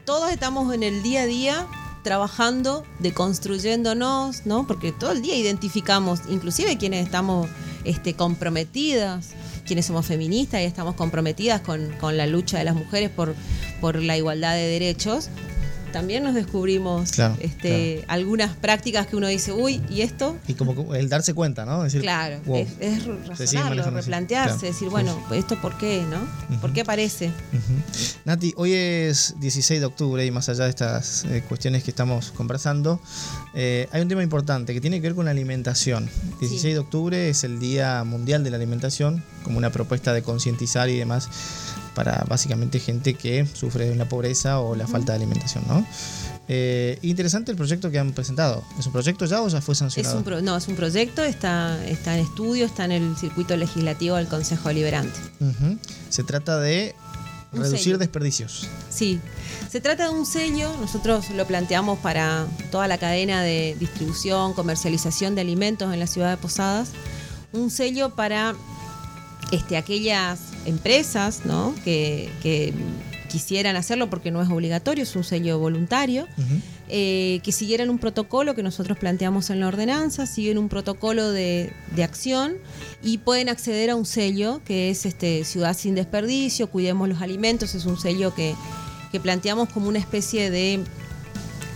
todos 0.05 0.31
estamos 0.33 0.75
en 0.75 0.83
el 0.83 1.03
día 1.03 1.23
a 1.23 1.27
día 1.27 1.67
trabajando, 2.05 2.85
deconstruyéndonos, 3.01 4.47
¿no? 4.47 4.69
Porque 4.69 4.93
todo 4.93 5.11
el 5.11 5.23
día 5.23 5.35
identificamos, 5.35 6.21
inclusive 6.29 6.79
quienes 6.79 7.05
estamos 7.05 7.49
este, 7.83 8.15
comprometidas, 8.15 9.31
quienes 9.67 9.87
somos 9.87 10.07
feministas 10.07 10.61
y 10.61 10.65
estamos 10.65 10.95
comprometidas 10.95 11.63
con, 11.63 11.91
con 11.99 12.17
la 12.17 12.29
lucha 12.29 12.59
de 12.59 12.65
las 12.65 12.77
mujeres 12.77 13.11
por, 13.11 13.35
por 13.81 14.01
la 14.01 14.17
igualdad 14.17 14.55
de 14.55 14.69
derechos, 14.69 15.31
también 15.95 16.25
nos 16.25 16.35
descubrimos 16.35 17.13
Claro, 17.13 17.37
este, 17.41 18.05
algunas 18.09 18.57
prácticas 18.57 19.07
que 19.07 19.15
uno 19.15 19.29
dice, 19.29 19.53
uy, 19.53 19.81
¿y 19.89 20.01
esto? 20.03 20.37
Y 20.49 20.55
como 20.55 20.93
el 20.95 21.09
darse 21.09 21.35
cuenta, 21.35 21.65
¿no? 21.65 21.85
Decir, 21.85 22.01
Claro, 22.03 22.41
wow. 22.47 22.57
es, 22.59 22.69
es 22.81 23.07
razonarlo, 23.29 23.91
replantearse, 23.93 24.59
claro. 24.59 24.73
decir, 24.73 24.89
bueno, 24.89 25.17
sí. 25.31 25.37
¿esto 25.37 25.61
por 25.63 25.79
qué, 25.79 26.03
no? 26.11 26.59
¿Por 26.61 26.73
qué 26.73 26.81
aparece? 26.81 27.29
Ujú. 27.29 28.11
Nati, 28.25 28.53
hoy 28.57 28.73
es 28.73 29.35
16 29.39 29.79
de 29.79 29.87
octubre 29.87 30.27
y 30.27 30.31
más 30.33 30.49
allá 30.49 30.65
de 30.65 30.71
estas 30.71 31.25
eh, 31.27 31.45
cuestiones 31.49 31.85
que 31.85 31.91
estamos 31.93 32.33
conversando, 32.33 33.01
eh, 33.55 33.89
hay 33.93 34.03
un 34.03 34.09
tema 34.09 34.25
importante 34.25 34.75
que 34.75 34.81
tiene 34.81 34.97
que 35.01 35.07
ver 35.07 35.15
con 35.15 35.27
la 35.27 35.31
alimentación. 35.31 36.11
16 36.41 36.61
Sí. 36.61 36.69
de 36.73 36.79
octubre 36.81 37.29
es 37.29 37.45
el 37.45 37.61
Día 37.61 38.03
Mundial 38.03 38.43
de 38.43 38.51
la 38.51 38.57
Alimentación, 38.57 39.23
como 39.45 39.59
una 39.59 39.71
propuesta 39.71 40.13
de 40.13 40.23
concientizar 40.23 40.89
y 40.89 40.97
demás 40.97 41.29
para 41.95 42.25
básicamente 42.29 42.81
gente 42.81 43.15
que 43.15 43.47
sufre 43.53 43.89
de 43.89 43.95
la 43.97 44.09
pobreza 44.09 44.61
o 44.61 44.75
la 44.75 44.87
falta 44.87 45.13
de 45.13 45.17
alimentación, 45.17 45.65
¿no? 45.69 45.87
Eh, 46.49 46.99
interesante 47.03 47.51
el 47.51 47.57
proyecto 47.57 47.91
que 47.91 47.99
han 47.99 48.13
presentado. 48.13 48.63
¿Es 48.79 48.85
un 48.87 48.93
proyecto 48.93 49.25
ya 49.25 49.41
o 49.43 49.49
ya 49.49 49.61
fue 49.63 49.73
Es 49.73 49.79
sancionado? 49.79 50.19
un 50.19 50.25
pro- 50.25 50.43
no, 50.43 50.57
es 50.57 50.69
un 50.69 50.77
proyecto, 50.77 51.23
está, 51.25 51.83
está 51.87 52.19
en 52.19 52.25
estudio, 52.25 52.67
está 52.67 52.85
en 52.85 52.93
el 52.93 53.17
circuito 53.17 53.57
legislativo 53.57 54.17
del 54.17 54.27
Consejo 54.29 54.69
Deliberante. 54.69 55.19
Ujú. 55.41 55.79
Se 56.11 56.23
trata 56.25 56.59
de 56.61 56.95
reducir 57.53 57.97
desperdicios. 57.99 58.69
Sí, 58.91 59.21
se 59.71 59.81
trata 59.81 60.05
de 60.05 60.11
un 60.11 60.27
sello, 60.27 60.71
nosotros 60.81 61.31
lo 61.31 61.47
planteamos 61.47 61.99
para 62.01 62.47
toda 62.73 62.89
la 62.89 62.99
cadena 62.99 63.43
de 63.43 63.77
distribución, 63.79 64.53
comercialización 64.55 65.35
de 65.37 65.41
alimentos 65.43 65.95
en 65.95 66.01
la 66.01 66.09
ciudad 66.09 66.31
de 66.31 66.37
Posadas, 66.37 66.89
un 67.53 67.71
sello 67.71 68.11
para 68.17 68.55
este, 69.53 69.77
aquellas 69.77 70.41
empresas 70.67 71.45
¿no? 71.45 71.75
que, 71.85 72.31
que 72.43 72.73
quisieran 73.35 73.75
hacerlo 73.75 74.09
porque 74.11 74.31
no 74.31 74.41
es 74.43 74.49
obligatorio, 74.49 75.03
es 75.03 75.17
un 75.17 75.25
sello 75.25 75.59
voluntario. 75.59 76.29
Eh, 76.89 77.41
que 77.43 77.51
siguieran 77.51 77.91
un 77.91 77.99
protocolo 77.99 78.55
que 78.55 78.63
nosotros 78.63 78.97
planteamos 78.97 79.51
en 79.51 79.59
la 79.59 79.67
ordenanza, 79.67 80.27
siguen 80.27 80.57
un 80.57 80.69
protocolo 80.69 81.33
de, 81.33 81.73
de 81.97 82.05
acción 82.05 82.55
y 83.03 83.19
pueden 83.19 83.49
acceder 83.49 83.91
a 83.91 83.97
un 83.97 84.07
sello 84.07 84.61
que 84.65 84.91
es 84.91 85.05
este, 85.05 85.45
Ciudad 85.45 85.77
sin 85.77 85.97
Desperdicio, 85.97 86.69
Cuidemos 86.69 87.09
los 87.09 87.23
Alimentos, 87.23 87.75
es 87.75 87.87
un 87.87 87.99
sello 87.99 88.35
que, 88.35 88.55
que 89.11 89.19
planteamos 89.19 89.69
como 89.71 89.89
una 89.89 89.99
especie 89.99 90.51
de... 90.51 90.85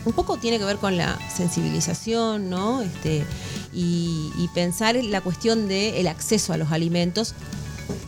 Un 0.05 0.13
poco 0.13 0.37
tiene 0.37 0.59
que 0.59 0.65
ver 0.65 0.77
con 0.77 0.97
la 0.97 1.19
sensibilización, 1.35 2.49
¿no? 2.49 2.83
Este, 2.83 3.25
y, 3.73 4.31
y 4.39 4.49
pensar 4.55 4.97
en 4.97 5.11
la 5.11 5.23
cuestión 5.23 5.67
del 5.67 6.07
acceso 6.07 6.53
a 6.53 6.57
los 6.57 6.71
alimentos 6.71 7.35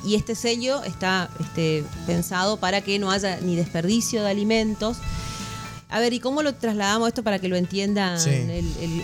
y 0.04 0.14
este 0.14 0.34
sello 0.34 0.82
está 0.84 1.28
este, 1.40 1.84
pensado 2.06 2.56
para 2.58 2.80
que 2.80 2.98
no 2.98 3.10
haya 3.10 3.40
ni 3.40 3.56
desperdicio 3.56 4.22
de 4.22 4.30
alimentos. 4.30 4.96
A 5.88 5.98
ver, 5.98 6.12
¿y 6.12 6.20
cómo 6.20 6.42
lo 6.42 6.54
trasladamos 6.54 7.08
esto 7.08 7.22
para 7.24 7.38
que 7.40 7.48
lo 7.48 7.56
entiendan 7.56 8.20
Sí. 8.20 8.30
el- 8.30 8.50
el- 8.50 9.02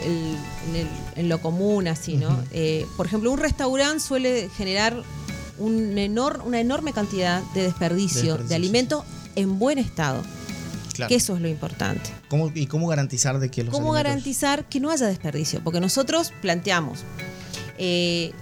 el- 0.77 0.89
en, 1.17 1.29
lo 1.29 1.41
común, 1.41 1.89
así, 1.89 2.17
¿no? 2.17 2.43
Eh, 2.53 2.87
por 2.97 3.07
ejemplo, 3.07 3.33
un 3.33 3.39
restaurante 3.39 4.01
suele 4.01 4.49
generar 4.57 5.03
un 5.59 5.97
enor- 5.97 6.43
una 6.45 6.61
enorme 6.61 6.93
cantidad 6.93 7.43
de 7.55 7.63
desperdicio 7.63 8.21
de, 8.23 8.29
Desperdicio, 8.29 8.57
alimentos 8.57 9.05
en 9.35 9.59
buen 9.59 9.79
estado, 9.79 10.23
Claro. 10.93 11.09
que 11.09 11.17
eso 11.17 11.35
es 11.35 11.41
lo 11.43 11.49
importante. 11.49 12.09
¿Cómo- 12.29 12.53
¿Y 12.55 12.67
cómo 12.67 12.87
garantizar 12.87 13.39
de 13.41 13.51
que 13.51 13.65
los 13.65 13.73
¿Cómo 13.73 13.89
alimentos- 13.93 14.05
garantizar 14.11 14.65
que 14.67 14.79
no 14.81 14.91
haya 14.91 15.07
desperdicio? 15.07 15.61
Porque 15.65 15.81
nosotros 15.81 16.33
planteamos, 16.41 17.01
eh, 17.79 18.33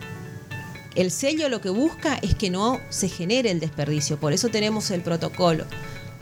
el 0.95 1.11
sello 1.11 1.49
lo 1.49 1.61
que 1.61 1.71
busca 1.71 2.19
es 2.23 2.35
que 2.35 2.51
no 2.51 2.81
se 2.91 3.09
genere 3.09 3.51
el 3.51 3.61
desperdicio, 3.61 4.19
por 4.19 4.33
eso 4.33 4.49
tenemos 4.49 4.91
el 4.91 5.01
protocolo. 5.03 5.65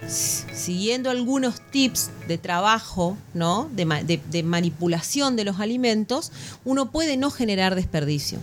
Siguiendo 0.09 1.11
algunos 1.11 1.61
tips 1.71 2.11
de 2.27 2.37
trabajo, 2.39 3.17
¿no? 3.35 3.69
de, 3.73 3.85
ma- 3.85 4.03
de- 4.03 4.21
de 4.31 4.43
manipulación 4.43 5.37
de 5.37 5.45
los 5.45 5.61
alimentos, 5.61 6.33
uno 6.65 6.91
puede 6.91 7.17
no 7.17 7.31
generar 7.31 7.75
desperdicio. 7.77 8.39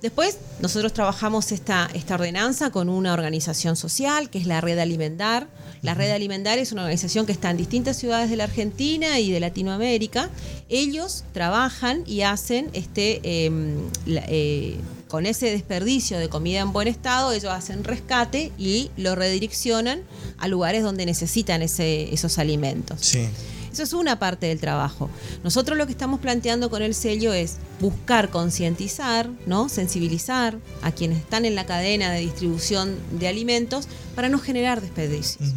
Después, 0.00 0.38
nosotros 0.60 0.92
trabajamos 0.92 1.52
esta, 1.52 1.88
esta 1.94 2.14
ordenanza 2.14 2.70
con 2.70 2.88
una 2.88 3.12
organización 3.12 3.76
social, 3.76 4.30
que 4.30 4.38
es 4.38 4.46
la 4.46 4.60
Red 4.60 4.78
Alimentar. 4.80 5.46
La 5.80 5.94
Red 5.94 6.10
Alimentar 6.10 6.58
es 6.58 6.72
una 6.72 6.82
organización 6.82 7.24
que 7.26 7.30
está 7.32 7.50
en 7.50 7.56
distintas 7.56 7.96
ciudades 7.98 8.28
de 8.30 8.36
la 8.36 8.44
Argentina 8.44 9.20
y 9.20 9.30
de 9.30 9.38
Latinoamérica. 9.40 10.28
Ellos 10.68 11.22
trabajan 11.32 12.02
y 12.06 12.22
hacen 12.22 12.68
este, 12.72 13.44
em, 13.46 13.76
la- 14.06 14.24
eh, 14.26 14.76
con 15.12 15.26
ese 15.26 15.50
desperdicio 15.50 16.18
de 16.18 16.30
comida 16.30 16.60
en 16.60 16.72
buen 16.72 16.88
estado, 16.88 17.32
ellos 17.32 17.52
hacen 17.52 17.84
rescate 17.84 18.50
y 18.56 18.90
lo 18.96 19.14
redireccionan 19.14 20.00
a 20.38 20.48
lugares 20.48 20.82
donde 20.82 21.04
necesitan 21.04 21.60
ese- 21.60 22.08
esos 22.14 22.38
alimentos. 22.38 22.98
Sí. 23.02 23.28
Eso 23.70 23.82
es 23.82 23.92
una 23.92 24.18
parte 24.18 24.46
del 24.46 24.58
trabajo. 24.58 25.10
Nosotros 25.44 25.76
lo 25.76 25.84
que 25.84 25.92
estamos 25.92 26.18
planteando 26.20 26.70
con 26.70 26.80
el 26.82 26.94
sello 26.94 27.34
es 27.34 27.56
buscar 27.78 28.30
concientizar, 28.30 29.28
¿no? 29.46 29.68
sensibilizar 29.68 30.56
a 30.82 30.92
quienes 30.92 31.18
están 31.18 31.44
en 31.44 31.54
la 31.56 31.66
cadena 31.66 32.10
de 32.12 32.20
distribución 32.20 32.96
de 33.18 33.28
alimentos 33.28 33.88
para 34.14 34.30
no 34.30 34.38
generar 34.38 34.80
desperdicios. 34.80 35.50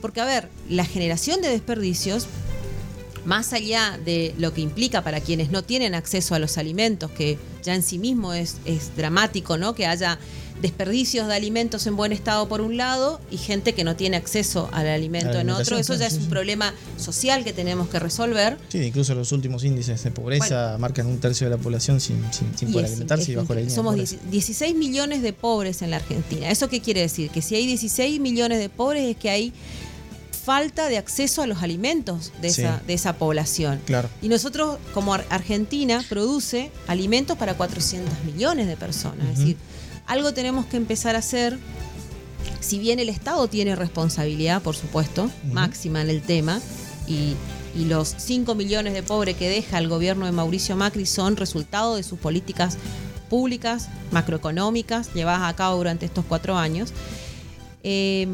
Porque, 0.00 0.20
a 0.20 0.24
ver, 0.24 0.48
la 0.68 0.84
generación 0.84 1.40
de 1.42 1.48
desperdicios, 1.48 2.26
más 3.24 3.52
allá 3.52 3.98
de 4.04 4.34
lo 4.38 4.52
que 4.54 4.60
implica 4.60 5.02
para 5.04 5.20
quienes 5.20 5.50
no 5.50 5.62
tienen 5.62 5.94
acceso 5.94 6.34
a 6.34 6.38
los 6.38 6.58
alimentos, 6.58 7.10
que 7.10 7.38
ya 7.62 7.74
en 7.74 7.82
sí 7.82 7.98
mismo 7.98 8.32
es, 8.34 8.56
es 8.64 8.96
dramático, 8.96 9.58
¿no? 9.58 9.74
Que 9.74 9.86
haya 9.86 10.18
desperdicios 10.62 11.26
de 11.26 11.34
alimentos 11.34 11.86
en 11.86 11.96
buen 11.96 12.12
estado 12.12 12.46
por 12.46 12.60
un 12.60 12.76
lado 12.76 13.18
y 13.30 13.38
gente 13.38 13.72
que 13.72 13.82
no 13.82 13.96
tiene 13.96 14.18
acceso 14.18 14.68
al 14.72 14.88
alimento 14.88 15.38
en 15.38 15.48
otro. 15.48 15.78
Eso 15.78 15.94
ya 15.94 16.06
es 16.06 16.14
un 16.18 16.28
problema 16.28 16.74
social 16.98 17.44
que 17.44 17.54
tenemos 17.54 17.88
que 17.88 17.98
resolver. 17.98 18.58
Sí, 18.68 18.78
incluso 18.78 19.14
los 19.14 19.32
últimos 19.32 19.64
índices 19.64 20.02
de 20.04 20.10
pobreza 20.10 20.76
marcan 20.78 21.06
un 21.06 21.18
tercio 21.18 21.48
de 21.48 21.56
la 21.56 21.62
población 21.62 21.98
sin, 22.00 22.16
sin, 22.30 22.56
sin 22.58 22.72
poder 22.72 22.84
es- 22.86 22.90
alimentarse 22.92 23.32
y 23.32 23.36
bajo 23.36 23.54
la 23.54 23.60
línea 23.60 23.70
de 23.70 23.74
Somos. 23.76 23.94
10 23.94 24.16
16 24.30 24.74
millones 24.76 25.22
de 25.22 25.32
pobres 25.32 25.80
en 25.80 25.90
la 25.92 25.96
Argentina. 25.96 26.50
¿Eso 26.50 26.68
qué 26.68 26.80
quiere 26.82 27.00
decir? 27.00 27.30
Que 27.30 27.40
si 27.40 27.54
hay 27.54 27.66
16 27.66 28.20
millones 28.20 28.58
de 28.58 28.68
pobres 28.68 29.04
es 29.04 29.16
que 29.16 29.30
hay 29.30 29.52
falta 30.44 30.88
de 30.88 30.96
acceso 30.98 31.42
a 31.42 31.46
los 31.46 31.62
alimentos 31.62 32.32
de, 32.40 32.50
Sí. 32.50 32.62
esa, 32.62 32.80
de 32.86 32.94
esa 32.94 33.12
población. 33.16 33.80
Claro. 33.84 34.08
Y 34.22 34.28
nosotros, 34.28 34.78
como 34.94 35.12
Ar- 35.14 35.26
Argentina, 35.30 36.02
produce 36.08 36.70
alimentos 36.86 37.36
para 37.36 37.54
400 37.54 38.12
millones 38.24 38.66
de 38.66 38.76
personas. 38.76 39.26
Es 39.32 39.38
decir, 39.38 39.56
algo 40.06 40.32
tenemos 40.34 40.66
que 40.66 40.76
empezar 40.76 41.14
a 41.14 41.18
hacer. 41.18 41.58
Si 42.60 42.78
bien 42.78 42.98
el 43.00 43.08
Estado 43.08 43.48
tiene 43.48 43.76
responsabilidad, 43.76 44.62
por 44.62 44.74
supuesto, 44.76 45.30
máxima 45.52 46.00
en 46.02 46.10
el 46.10 46.22
tema, 46.22 46.60
y, 47.06 47.34
y 47.76 47.84
los 47.86 48.14
5 48.18 48.54
millones 48.54 48.92
de 48.94 49.02
pobres 49.02 49.36
que 49.36 49.48
deja 49.48 49.78
el 49.78 49.88
gobierno 49.88 50.26
de 50.26 50.32
Mauricio 50.32 50.76
Macri 50.76 51.06
son 51.06 51.36
resultado 51.36 51.96
de 51.96 52.02
sus 52.02 52.18
políticas 52.18 52.76
públicas, 53.28 53.88
macroeconómicas, 54.10 55.12
llevadas 55.14 55.42
a 55.52 55.54
cabo 55.56 55.76
durante 55.76 56.06
estos 56.06 56.24
cuatro 56.28 56.56
años. 56.56 56.92
Eh, 57.82 58.26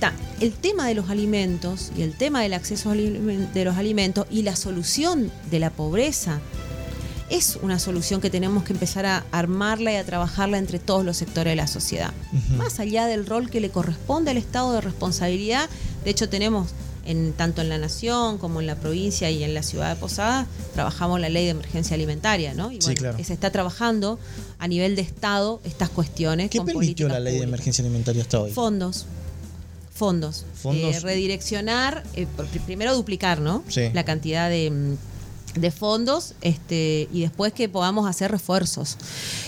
ta- 0.00 0.12
el 0.40 0.52
tema 0.52 0.86
de 0.88 0.94
los 0.94 1.10
alimentos 1.10 1.90
y 1.96 2.02
el 2.02 2.16
tema 2.16 2.42
del 2.42 2.52
acceso 2.54 2.90
de 2.92 3.64
los 3.64 3.76
alimentos 3.76 4.26
y 4.30 4.42
la 4.42 4.56
solución 4.56 5.30
de 5.50 5.58
la 5.60 5.70
pobreza 5.70 6.40
es 7.30 7.58
una 7.62 7.78
solución 7.78 8.20
que 8.20 8.28
tenemos 8.30 8.64
que 8.64 8.74
empezar 8.74 9.06
a 9.06 9.24
armarla 9.32 9.92
y 9.92 9.96
a 9.96 10.04
trabajarla 10.04 10.58
entre 10.58 10.78
todos 10.78 11.04
los 11.04 11.16
sectores 11.16 11.52
de 11.52 11.56
la 11.56 11.66
sociedad. 11.66 12.12
Más 12.58 12.78
allá 12.80 13.06
del 13.06 13.26
rol 13.26 13.48
que 13.50 13.60
le 13.60 13.70
corresponde 13.70 14.30
al 14.30 14.36
Estado 14.36 14.72
de 14.74 14.80
responsabilidad, 14.82 15.68
de 16.04 16.10
hecho 16.10 16.28
tenemos 16.28 16.68
en, 17.06 17.32
tanto 17.32 17.60
en 17.62 17.68
la 17.70 17.78
nación 17.78 18.38
como 18.38 18.60
en 18.60 18.66
la 18.66 18.76
provincia 18.76 19.30
y 19.30 19.42
en 19.42 19.52
la 19.54 19.62
ciudad 19.62 19.90
de 19.94 19.96
Posadas, 20.00 20.46
trabajamos 20.74 21.18
la 21.20 21.28
ley 21.28 21.44
de 21.44 21.50
emergencia 21.50 21.94
alimentaria, 21.94 22.54
¿no? 22.54 22.70
Y 22.72 22.80
Sí, 22.80 22.94
claro. 22.94 23.16
se 23.22 23.32
está 23.32 23.50
trabajando 23.50 24.18
a 24.58 24.68
nivel 24.68 24.94
de 24.96 25.02
Estado 25.02 25.60
estas 25.64 25.88
cuestiones. 25.90 26.50
¿Qué 26.50 26.58
con 26.58 26.66
permitió 26.66 27.08
la 27.08 27.20
ley 27.20 27.38
de 27.38 27.44
emergencia 27.44 27.82
alimentaria 27.84 28.22
hasta 28.22 28.40
hoy? 28.40 28.52
Fondos. 28.52 29.06
Fondos. 29.94 30.44
Fondos. 30.54 30.96
Eh, 30.96 31.00
redireccionar, 31.00 32.02
eh, 32.14 32.26
primero 32.66 32.94
duplicar, 32.94 33.40
¿no? 33.40 33.62
Sí. 33.68 33.90
La 33.92 34.04
cantidad 34.04 34.50
de, 34.50 34.70
mm, 34.70 35.60
de 35.60 35.70
fondos 35.70 36.34
este, 36.40 37.08
y 37.12 37.20
después 37.20 37.52
que 37.52 37.68
podamos 37.68 38.08
hacer 38.08 38.28
refuerzos. 38.32 38.96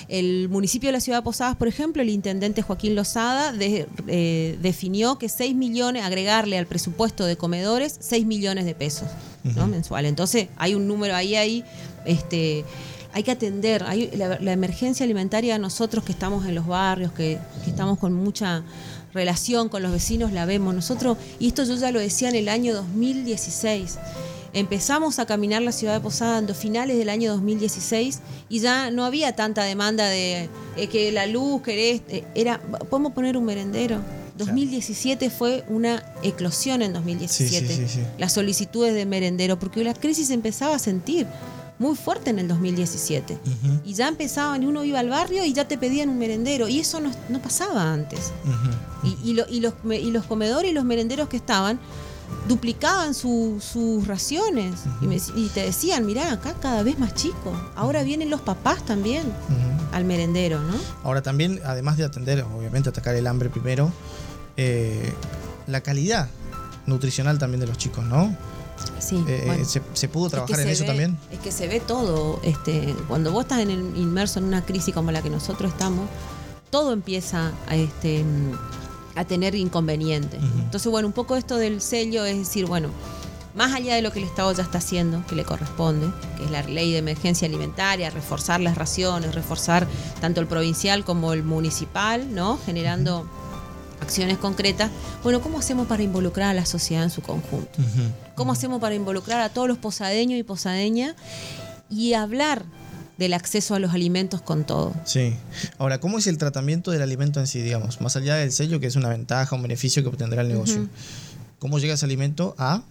El 0.06 0.48
municipio 0.48 0.86
de 0.88 0.92
la 0.92 1.00
ciudad 1.00 1.18
de 1.18 1.24
Posadas, 1.24 1.56
por 1.56 1.66
ejemplo, 1.66 2.00
el 2.00 2.10
intendente 2.10 2.62
Joaquín 2.62 2.94
Lozada 2.94 3.50
de- 3.52 3.88
eh, 4.06 4.56
definió 4.62 5.18
que 5.18 5.28
6 5.28 5.56
millones, 5.56 6.04
agregarle 6.04 6.58
al 6.58 6.66
presupuesto 6.66 7.24
de 7.26 7.36
comedores 7.36 7.96
6 7.98 8.24
millones 8.24 8.66
de 8.66 8.76
pesos 8.76 9.08
¿no? 9.42 9.62
Ujú. 9.62 9.66
mensual. 9.66 10.06
Entonces 10.06 10.46
hay 10.56 10.76
un 10.76 10.86
número 10.86 11.16
ahí, 11.16 11.34
ahí 11.34 11.64
este, 12.04 12.64
hay 13.12 13.24
que 13.24 13.32
atender. 13.32 13.82
Hay 13.82 14.10
la, 14.16 14.38
la 14.40 14.52
emergencia 14.52 15.02
alimentaria, 15.02 15.58
nosotros 15.58 16.04
que 16.04 16.12
estamos 16.12 16.46
en 16.46 16.54
los 16.54 16.68
barrios, 16.68 17.10
que, 17.12 17.38
que 17.64 17.70
estamos 17.70 17.98
con 17.98 18.12
mucha 18.12 18.62
relación 19.16 19.68
con 19.68 19.82
los 19.82 19.90
vecinos, 19.90 20.32
la 20.32 20.44
vemos. 20.44 20.74
Nosotros, 20.74 21.18
y 21.40 21.48
esto 21.48 21.64
yo 21.64 21.74
ya 21.74 21.90
lo 21.90 21.98
decía 21.98 22.28
en 22.28 22.36
el 22.36 22.48
año 22.48 22.74
2016, 22.74 23.98
empezamos 24.52 25.18
a 25.18 25.26
caminar 25.26 25.62
la 25.62 25.72
ciudad 25.72 25.94
de 25.94 26.00
Posada 26.00 26.38
en 26.38 26.46
los 26.46 26.56
finales 26.56 26.96
del 26.96 27.08
año 27.08 27.32
2016 27.32 28.20
y 28.48 28.60
ya 28.60 28.90
no 28.90 29.04
había 29.04 29.34
tanta 29.34 29.64
demanda 29.64 30.06
de 30.08 30.48
eh, 30.76 30.86
que 30.86 31.10
la 31.10 31.26
luz, 31.26 31.62
querés, 31.62 32.02
eh, 32.08 32.24
era, 32.34 32.60
podemos 32.60 33.12
poner 33.12 33.36
un 33.36 33.44
merendero. 33.44 34.00
2017 34.38 35.30
fue 35.30 35.64
una 35.68 36.04
eclosión 36.22 36.82
en 36.82 36.92
2017. 36.92 37.66
Sí, 37.66 37.74
sí, 37.74 37.82
sí, 37.82 37.88
sí. 37.88 38.00
Las 38.18 38.34
solicitudes 38.34 38.94
de 38.94 39.06
merendero, 39.06 39.58
porque 39.58 39.82
la 39.82 39.94
crisis 39.94 40.30
empezaba 40.30 40.76
a 40.76 40.78
sentir 40.78 41.26
muy 41.78 41.94
fuerte 41.96 42.30
en 42.30 42.38
el 42.38 42.48
2017. 42.48 43.34
Ujú, 43.34 43.80
Y 43.84 43.94
ya 43.94 44.08
empezaban, 44.08 44.62
y 44.62 44.66
uno 44.66 44.82
iba 44.84 44.98
al 45.00 45.10
barrio 45.10 45.44
y 45.44 45.52
ya 45.52 45.68
te 45.68 45.76
pedían 45.78 46.08
un 46.08 46.18
merendero. 46.18 46.68
Y 46.68 46.80
eso 46.80 47.00
no, 47.00 47.10
no 47.28 47.40
pasaba 47.42 47.92
antes. 47.92 48.32
Y, 49.02 49.16
y 49.30 49.34
lo- 49.34 49.46
y 49.48 49.60
los, 49.60 49.74
y 49.90 50.10
los 50.10 50.24
comedores 50.24 50.70
y 50.70 50.74
los 50.74 50.84
merenderos 50.84 51.28
que 51.28 51.36
estaban 51.36 51.78
duplicaban 52.48 53.14
su- 53.14 53.60
sus 53.60 54.06
raciones. 54.06 54.74
y, 55.00 55.06
me- 55.06 55.16
y 55.36 55.48
te 55.54 55.62
decían, 55.62 56.06
mirá, 56.06 56.32
acá 56.32 56.54
cada 56.60 56.82
vez 56.82 56.98
más 56.98 57.14
chico. 57.14 57.52
Ahora 57.76 58.02
vienen 58.02 58.30
los 58.30 58.40
papás 58.40 58.84
también 58.84 59.24
al 59.92 60.04
merendero, 60.04 60.60
¿no? 60.60 60.74
Ahora 61.04 61.22
también, 61.22 61.60
además 61.64 61.96
de 61.96 62.04
atender, 62.04 62.42
obviamente 62.42 62.88
atacar 62.88 63.14
el 63.14 63.26
hambre 63.26 63.48
primero, 63.50 63.92
eh, 64.56 65.12
la 65.66 65.82
calidad 65.82 66.28
nutricional 66.86 67.38
también 67.38 67.60
de 67.60 67.66
los 67.66 67.76
chicos, 67.78 68.04
¿no? 68.04 68.34
Sí. 68.98 69.24
Eh, 69.28 69.42
bueno. 69.46 69.64
se, 69.64 69.82
se 69.92 70.08
pudo 70.08 70.26
Es 70.26 70.30
que 70.32 70.36
trabajar 70.36 70.60
en 70.60 70.68
eso 70.68 70.82
ve- 70.82 70.86
también? 70.88 71.18
Es 71.30 71.38
que 71.40 71.52
se 71.52 71.66
ve 71.68 71.80
todo. 71.80 72.40
Este, 72.42 72.94
cuando 73.08 73.32
vos 73.32 73.42
estás 73.44 73.60
en 73.60 73.70
el- 73.70 73.96
inmerso 73.96 74.38
en 74.38 74.44
una 74.46 74.64
crisis 74.64 74.94
como 74.94 75.10
la 75.12 75.22
que 75.22 75.30
nosotros 75.30 75.72
estamos, 75.72 76.08
todo 76.70 76.92
empieza 76.92 77.52
a, 77.68 77.76
este, 77.76 78.24
a 79.14 79.24
tener 79.24 79.54
inconvenientes. 79.54 80.40
Entonces, 80.58 80.90
bueno, 80.90 81.08
un 81.08 81.14
poco 81.14 81.36
esto 81.36 81.56
del 81.56 81.80
sello 81.80 82.24
es 82.24 82.36
decir, 82.38 82.66
bueno, 82.66 82.88
más 83.54 83.72
allá 83.74 83.94
de 83.94 84.02
lo 84.02 84.12
que 84.12 84.18
el 84.18 84.26
Estado 84.26 84.52
ya 84.52 84.62
está 84.62 84.78
haciendo, 84.78 85.24
que 85.26 85.34
le 85.34 85.44
corresponde, 85.44 86.08
que 86.36 86.44
es 86.44 86.50
la 86.50 86.62
ley 86.64 86.92
de 86.92 86.98
emergencia 86.98 87.48
alimentaria, 87.48 88.10
reforzar 88.10 88.60
las 88.60 88.76
raciones, 88.76 89.34
reforzar 89.34 89.86
tanto 90.20 90.42
el 90.42 90.46
provincial 90.46 91.04
como 91.06 91.32
el 91.32 91.42
municipal, 91.42 92.34
¿no? 92.34 92.58
Generando 92.66 93.26
acciones 94.00 94.38
concretas. 94.38 94.90
Bueno, 95.22 95.40
¿cómo 95.40 95.58
hacemos 95.58 95.86
para 95.86 96.02
involucrar 96.02 96.50
a 96.50 96.54
la 96.54 96.66
sociedad 96.66 97.02
en 97.02 97.10
su 97.10 97.22
conjunto? 97.22 97.78
¿Cómo 98.34 98.52
hacemos 98.52 98.80
para 98.80 98.94
involucrar 98.94 99.40
a 99.40 99.48
todos 99.48 99.68
los 99.68 99.78
posadeños 99.78 100.38
y 100.38 100.42
posadeñas 100.42 101.14
y 101.88 102.14
hablar 102.14 102.64
del 103.18 103.32
acceso 103.32 103.74
a 103.74 103.78
los 103.78 103.94
alimentos 103.94 104.42
con 104.42 104.64
todo? 104.64 104.94
Sí. 105.04 105.34
Ahora, 105.78 106.00
¿cómo 106.00 106.18
es 106.18 106.26
el 106.26 106.38
tratamiento 106.38 106.90
del 106.90 107.02
alimento 107.02 107.40
en 107.40 107.46
sí, 107.46 107.60
digamos? 107.62 108.00
Más 108.00 108.16
allá 108.16 108.36
del 108.36 108.52
sello, 108.52 108.80
que 108.80 108.86
es 108.86 108.96
una 108.96 109.08
ventaja, 109.08 109.56
un 109.56 109.62
beneficio 109.62 110.02
que 110.02 110.08
obtendrá 110.08 110.42
el 110.42 110.48
negocio. 110.48 110.88
¿Cómo 111.58 111.78
llega 111.78 111.94
ese 111.94 112.04
alimento 112.04 112.54
a 112.58 112.82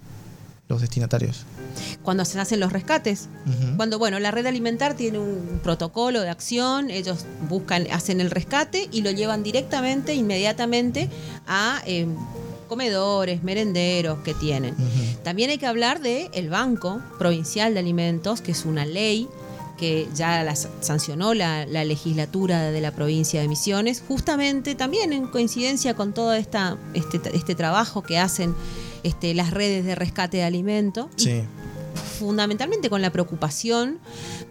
los 0.67 0.81
destinatarios? 0.81 1.45
Cuando 2.05 2.23
se 2.23 2.39
hacen 2.39 2.59
los 2.61 2.71
rescates. 2.71 3.27
Cuando, 3.75 3.99
bueno, 3.99 4.19
la 4.19 4.31
red 4.31 4.45
alimentar 4.45 4.95
tiene 4.95 5.19
un 5.19 5.59
protocolo 5.63 6.21
de 6.21 6.29
acción, 6.29 6.89
ellos 6.91 7.25
buscan, 7.49 7.87
hacen 7.91 8.21
el 8.21 8.29
rescate 8.31 8.87
y 8.91 9.01
lo 9.01 9.11
llevan 9.11 9.43
directamente, 9.43 10.13
inmediatamente 10.13 11.09
a 11.47 11.81
eh, 11.85 12.07
comedores, 12.69 13.43
merenderos 13.43 14.19
que 14.19 14.33
tienen. 14.33 14.75
También 15.23 15.49
hay 15.49 15.57
que 15.57 15.65
hablar 15.67 15.99
del 16.01 16.29
el 16.33 16.49
Banco 16.49 17.01
Provincial 17.19 17.73
de 17.73 17.79
Alimentos, 17.79 18.41
que 18.41 18.51
es 18.51 18.65
una 18.65 18.85
ley 18.85 19.27
que 19.77 20.07
ya 20.15 20.41
la 20.43 20.55
sa- 20.55 20.69
sancionó 20.79 21.33
la, 21.33 21.65
la 21.65 21.83
legislatura 21.83 22.71
de 22.71 22.79
la 22.81 22.91
provincia 22.91 23.41
de 23.41 23.47
Misiones, 23.49 24.01
justamente 24.07 24.73
también 24.73 25.11
en 25.11 25.27
coincidencia 25.27 25.95
con 25.95 26.13
todo 26.13 26.33
esta, 26.33 26.77
este, 26.93 27.19
este 27.35 27.55
trabajo 27.55 28.01
que 28.01 28.17
hacen 28.17 28.55
este, 29.03 29.33
las 29.33 29.51
redes 29.51 29.83
de 29.85 29.93
rescate 29.95 30.37
de 30.37 30.43
alimentos. 30.43 31.07
y 31.17 31.21
Sí. 31.23 31.41
Fundamentalmente 31.95 32.89
con 32.89 33.01
la 33.01 33.11
preocupación 33.11 33.99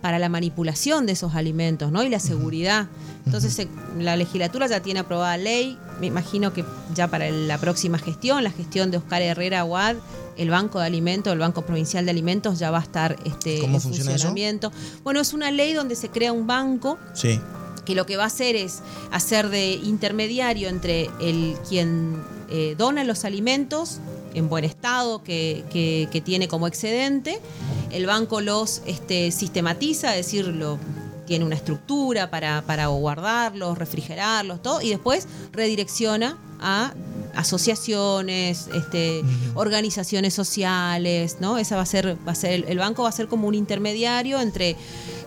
para 0.00 0.18
la 0.18 0.28
manipulación 0.28 1.06
de 1.06 1.12
esos 1.12 1.34
alimentos 1.34 1.90
¿no? 1.92 2.02
y 2.02 2.08
la 2.08 2.18
seguridad. 2.20 2.88
Entonces 3.26 3.52
se- 3.54 3.68
la 3.98 4.16
legislatura 4.16 4.66
ya 4.66 4.80
tiene 4.80 5.00
aprobada 5.00 5.36
ley, 5.36 5.78
me 6.00 6.06
imagino 6.06 6.52
que 6.52 6.64
ya 6.94 7.08
para 7.08 7.30
la 7.30 7.58
próxima 7.58 7.98
gestión, 7.98 8.42
la 8.44 8.50
gestión 8.50 8.90
de 8.90 8.98
Oscar 8.98 9.22
Herrera 9.22 9.60
Aguad, 9.60 9.96
el 10.36 10.50
Banco 10.50 10.80
de 10.80 10.86
Alimentos, 10.86 11.32
el 11.32 11.38
Banco 11.38 11.62
Provincial 11.62 12.04
de 12.04 12.10
Alimentos 12.10 12.58
ya 12.58 12.70
va 12.70 12.78
a 12.78 12.82
estar 12.82 13.16
este, 13.24 13.60
¿Cómo 13.60 13.76
en 13.76 13.80
funciona 13.82 14.10
eso? 14.10 14.26
funcionamiento. 14.26 14.72
Bueno, 15.04 15.20
es 15.20 15.32
una 15.32 15.50
ley 15.50 15.72
donde 15.72 15.94
se 15.96 16.08
crea 16.10 16.32
un 16.32 16.46
banco 16.46 16.98
Sí. 17.14 17.40
que 17.86 17.94
lo 17.94 18.04
que 18.04 18.16
va 18.16 18.24
a 18.24 18.26
hacer 18.26 18.56
es 18.56 18.80
hacer 19.12 19.48
de 19.48 19.72
intermediario 19.74 20.68
entre 20.68 21.08
el 21.20 21.56
quien 21.68 22.20
eh, 22.50 22.74
dona 22.76 23.04
los 23.04 23.24
alimentos 23.24 24.00
en 24.34 24.48
buen 24.48 24.64
estado, 24.64 25.22
que, 25.22 25.64
que- 25.70 26.08
que 26.12 26.20
tiene 26.20 26.48
como 26.48 26.66
excedente, 26.66 27.40
el 27.90 28.06
banco 28.06 28.40
los 28.40 28.82
este, 28.86 29.30
sistematiza, 29.30 30.16
es 30.16 30.26
decir, 30.26 30.46
lo- 30.48 30.78
tiene 31.26 31.44
una 31.46 31.54
estructura 31.54 32.30
para, 32.30 32.62
para 32.66 32.88
guardarlos, 32.88 33.78
refrigerarlos, 33.78 34.62
todo, 34.62 34.82
y 34.82 34.90
después 34.90 35.26
redirecciona 35.52 36.36
a 36.60 36.92
asociaciones, 37.34 38.68
este, 38.74 39.22
organizaciones 39.54 40.34
sociales, 40.34 41.38
¿no? 41.40 41.58
Esa 41.58 41.76
va 41.76 41.82
a 41.82 41.86
ser, 41.86 42.16
va 42.26 42.32
a 42.32 42.34
ser, 42.34 42.64
el 42.68 42.78
banco 42.78 43.02
va 43.04 43.08
a 43.08 43.12
ser 43.12 43.26
como 43.28 43.48
un 43.48 43.54
intermediario 43.54 44.40
entre 44.40 44.76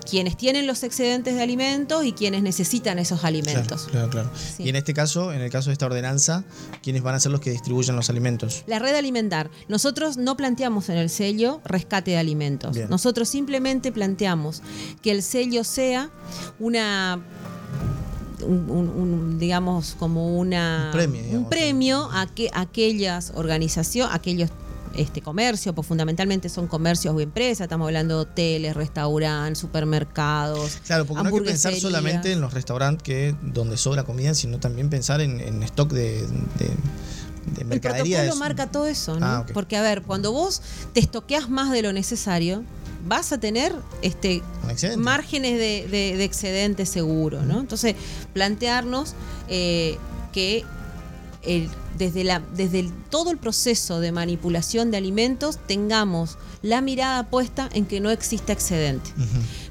quienes 0.09 0.37
tienen 0.37 0.65
los 0.67 0.83
excedentes 0.83 1.35
de 1.35 1.41
alimentos 1.43 2.05
y 2.05 2.13
quienes 2.13 2.41
necesitan 2.43 2.99
esos 2.99 3.23
alimentos. 3.23 3.87
Claro, 3.91 4.09
claro, 4.09 4.29
claro. 4.29 4.29
Sí. 4.55 4.63
Y 4.63 4.69
en 4.69 4.75
este 4.75 4.93
caso, 4.93 5.33
en 5.33 5.41
el 5.41 5.49
caso 5.49 5.69
de 5.69 5.73
esta 5.73 5.85
ordenanza, 5.85 6.43
¿quiénes 6.81 7.01
van 7.03 7.15
a 7.15 7.19
ser 7.19 7.31
los 7.31 7.41
que 7.41 7.51
distribuyan 7.51 7.95
los 7.95 8.09
alimentos? 8.09 8.63
La 8.67 8.79
red 8.79 8.95
alimentar. 8.95 9.49
Nosotros 9.67 10.17
no 10.17 10.37
planteamos 10.37 10.89
en 10.89 10.97
el 10.97 11.09
sello 11.09 11.61
rescate 11.65 12.11
de 12.11 12.17
alimentos. 12.17 12.75
Bien. 12.75 12.89
Nosotros 12.89 13.27
simplemente 13.29 13.91
planteamos 13.91 14.61
que 15.01 15.11
el 15.11 15.21
sello 15.23 15.63
sea 15.63 16.09
una 16.59 17.19
un, 18.45 18.69
un- 18.69 18.89
un, 18.89 19.39
digamos 19.39 19.95
como 19.97 20.37
una 20.37 20.85
Un 20.85 20.91
premio, 20.91 21.21
digamos. 21.23 21.43
un 21.43 21.49
premio 21.49 22.09
a 22.13 22.27
que 22.27 22.49
aquellas 22.53 23.31
organizaciones, 23.35 24.13
aquellos 24.15 24.51
este 24.97 25.21
comercio, 25.21 25.73
pues 25.73 25.87
fundamentalmente 25.87 26.49
son 26.49 26.67
comercios 26.67 27.15
o 27.15 27.19
empresas, 27.21 27.61
estamos 27.65 27.85
hablando 27.85 28.15
de 28.15 28.21
hoteles, 28.23 28.75
restaurantes, 28.75 29.59
supermercados. 29.59 30.79
Claro, 30.85 31.05
porque 31.05 31.23
no 31.23 31.29
hay 31.29 31.35
que 31.35 31.41
pensar 31.49 31.73
solamente 31.75 32.31
en 32.33 32.41
los 32.41 32.53
restaurantes 32.53 33.03
que 33.03 33.35
donde 33.41 33.77
sobra 33.77 34.03
comida, 34.03 34.33
sino 34.33 34.59
también 34.59 34.89
pensar 34.89 35.21
en, 35.21 35.39
en 35.39 35.61
stock 35.63 35.91
de, 35.91 36.21
de, 36.27 36.69
de 37.55 37.73
El 37.75 37.79
protocolo 37.79 38.17
es- 38.17 38.35
marca 38.35 38.71
todo 38.71 38.87
eso, 38.87 39.19
¿no? 39.19 39.25
Ah. 39.25 39.45
Porque, 39.53 39.77
a 39.77 39.81
ver, 39.81 40.01
cuando 40.01 40.31
vos 40.31 40.61
te 40.93 40.99
estoqueas 40.99 41.49
más 41.49 41.71
de 41.71 41.81
lo 41.83 41.93
necesario, 41.93 42.63
vas 43.07 43.31
a 43.31 43.37
tener 43.39 43.73
este 44.01 44.41
márgenes 44.97 45.53
de, 45.59 45.87
de- 45.89 46.17
de 46.17 46.23
excedente 46.23 46.85
seguro, 46.85 47.43
¿no? 47.43 47.59
Entonces, 47.59 47.95
plantearnos 48.33 49.13
eh, 49.47 49.97
que 50.33 50.63
el- 51.43 51.69
desde, 51.97 52.23
la, 52.23 52.41
desde 52.55 52.79
el- 52.79 52.91
todo 53.09 53.31
el 53.31 53.37
proceso 53.37 53.99
de 53.99 54.11
manipulación 54.11 54.91
de 54.91 54.97
alimentos 54.97 55.57
tengamos 55.67 56.37
la 56.61 56.81
mirada 56.81 57.29
puesta 57.29 57.69
en 57.73 57.85
que 57.85 57.99
no 57.99 58.09
exista 58.11 58.53
excedente. 58.53 59.09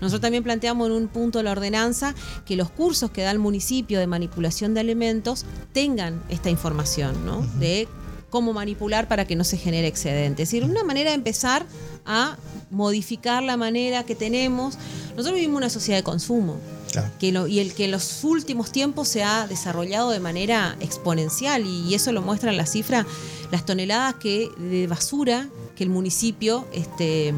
Nosotros 0.01 0.21
también 0.21 0.43
planteamos 0.45 0.87
en 0.89 0.93
un 0.95 1.09
punto 1.09 1.39
de 1.39 1.45
la 1.45 1.53
ordenanza 1.53 2.15
que 2.45 2.57
los 2.57 2.71
cursos 2.71 3.11
que 3.11 3.23
da 3.23 3.31
el 3.31 3.39
municipio 3.39 3.99
de 3.99 4.07
manipulación 4.07 4.75
de 4.75 4.81
alimentos 4.81 5.45
tengan 5.73 6.23
esta 6.29 6.51
información, 6.51 7.25
¿no? 7.27 7.43
De 7.59 7.89
cómo 8.31 8.53
manipular 8.53 9.09
para 9.09 9.25
que 9.25 9.37
no 9.37 9.45
se 9.45 9.57
genere 9.57 9.87
excedente. 9.87 10.43
Es 10.43 10.51
decir, 10.51 10.65
una 10.65 10.85
manera 10.85 11.11
de 11.11 11.17
empezar 11.17 11.65
a 12.05 12.37
modificar 12.71 13.43
la 13.43 13.57
manera 13.57 14.05
que 14.05 14.15
tenemos. 14.15 14.77
Nosotros 15.11 15.35
vivimos 15.35 15.57
una 15.59 15.71
sociedad 15.71 15.99
de 15.99 16.03
consumo 16.05 16.57
Claro. 16.93 17.11
que 17.19 17.33
lo- 17.33 17.47
y 17.47 17.59
el 17.61 17.75
que 17.75 17.85
en 17.87 17.91
los 17.91 18.23
últimos 18.25 18.71
tiempos 18.73 19.09
se 19.09 19.23
ha 19.23 19.47
desarrollado 19.47 20.11
de 20.11 20.21
manera 20.21 20.77
exponencial 20.81 21.67
y, 21.67 21.95
eso 21.95 22.13
lo 22.13 22.23
muestran 22.23 22.57
las 22.57 22.71
cifras, 22.73 23.05
las 23.51 23.65
toneladas 23.67 24.15
que 24.15 24.49
de 24.59 24.87
basura 24.87 25.49
que 25.77 25.85
el 25.85 25.91
municipio 25.91 26.67
este, 26.73 27.35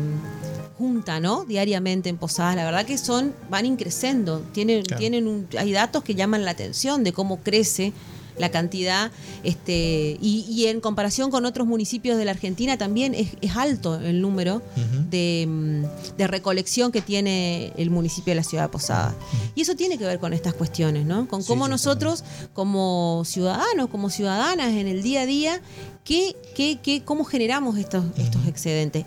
junta 0.77 1.19
¿no? 1.19 1.45
diariamente 1.45 2.09
en 2.09 2.17
Posadas. 2.19 2.55
La 2.57 2.65
verdad 2.65 2.87
que 2.87 2.99
son 2.99 3.35
van 3.51 3.67
increciendo, 3.67 4.41
tienen, 4.53 4.85
Claro. 4.85 5.01
tienen 5.01 5.27
un- 5.27 5.49
hay 5.59 5.73
datos 5.73 6.05
que 6.05 6.15
llaman 6.15 6.45
la 6.45 6.53
atención 6.53 7.03
de 7.03 7.13
cómo 7.13 7.41
crece 7.41 7.93
la 8.39 8.51
cantidad, 8.51 9.11
este, 9.43 10.17
y, 10.21 10.67
en 10.67 10.81
comparación 10.81 11.31
con 11.31 11.45
otros 11.45 11.67
municipios 11.67 12.19
de 12.19 12.25
la 12.25 12.33
Argentina 12.33 12.77
también 12.77 13.15
es, 13.15 13.29
alto 13.57 13.97
el 13.97 14.21
número 14.21 14.63
de, 15.11 15.47
mm, 15.49 16.17
de, 16.17 16.27
recolección 16.27 16.93
que 16.93 17.01
tiene 17.01 17.73
el 17.77 17.91
municipio 17.91 18.33
de 18.33 18.37
la 18.37 18.45
ciudad 18.45 18.65
de 18.65 18.69
Posada. 18.69 19.15
Y 19.55 19.63
eso 19.63 19.75
tiene 19.75 19.99
que 19.99 20.05
ver 20.05 20.19
con 20.19 20.33
estas 20.33 20.55
cuestiones, 20.55 21.07
¿no? 21.07 21.27
Con 21.29 21.43
cómo 21.43 21.67
nosotros, 21.69 22.25
como 22.53 23.23
ciudadanos, 23.25 23.89
como 23.89 24.11
ciudadanas 24.11 24.75
en 24.75 24.87
el 24.87 25.03
día 25.03 25.23
a 25.23 25.27
día, 25.27 25.61
¿qué, 26.05 26.37
qué, 26.55 26.79
qué, 26.83 27.03
cómo 27.05 27.25
generamos 27.25 27.79
estos, 27.79 28.05
estos 28.17 28.47
excedentes? 28.47 29.05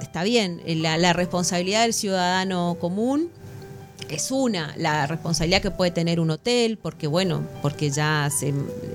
Está 0.00 0.22
bien, 0.22 0.60
la, 0.66 0.96
la 0.98 1.12
responsabilidad 1.12 1.82
del 1.82 1.94
ciudadano 1.94 2.76
común 2.80 3.30
es 4.10 4.30
una, 4.30 4.74
la 4.76 5.06
responsabilidad 5.06 5.62
que 5.62 5.70
puede 5.70 5.90
tener 5.90 6.20
un 6.20 6.30
hotel, 6.30 6.78
porque 6.78 7.06
bueno, 7.06 7.42
porque 7.60 7.90
ya 7.90 8.30
se 8.30 8.54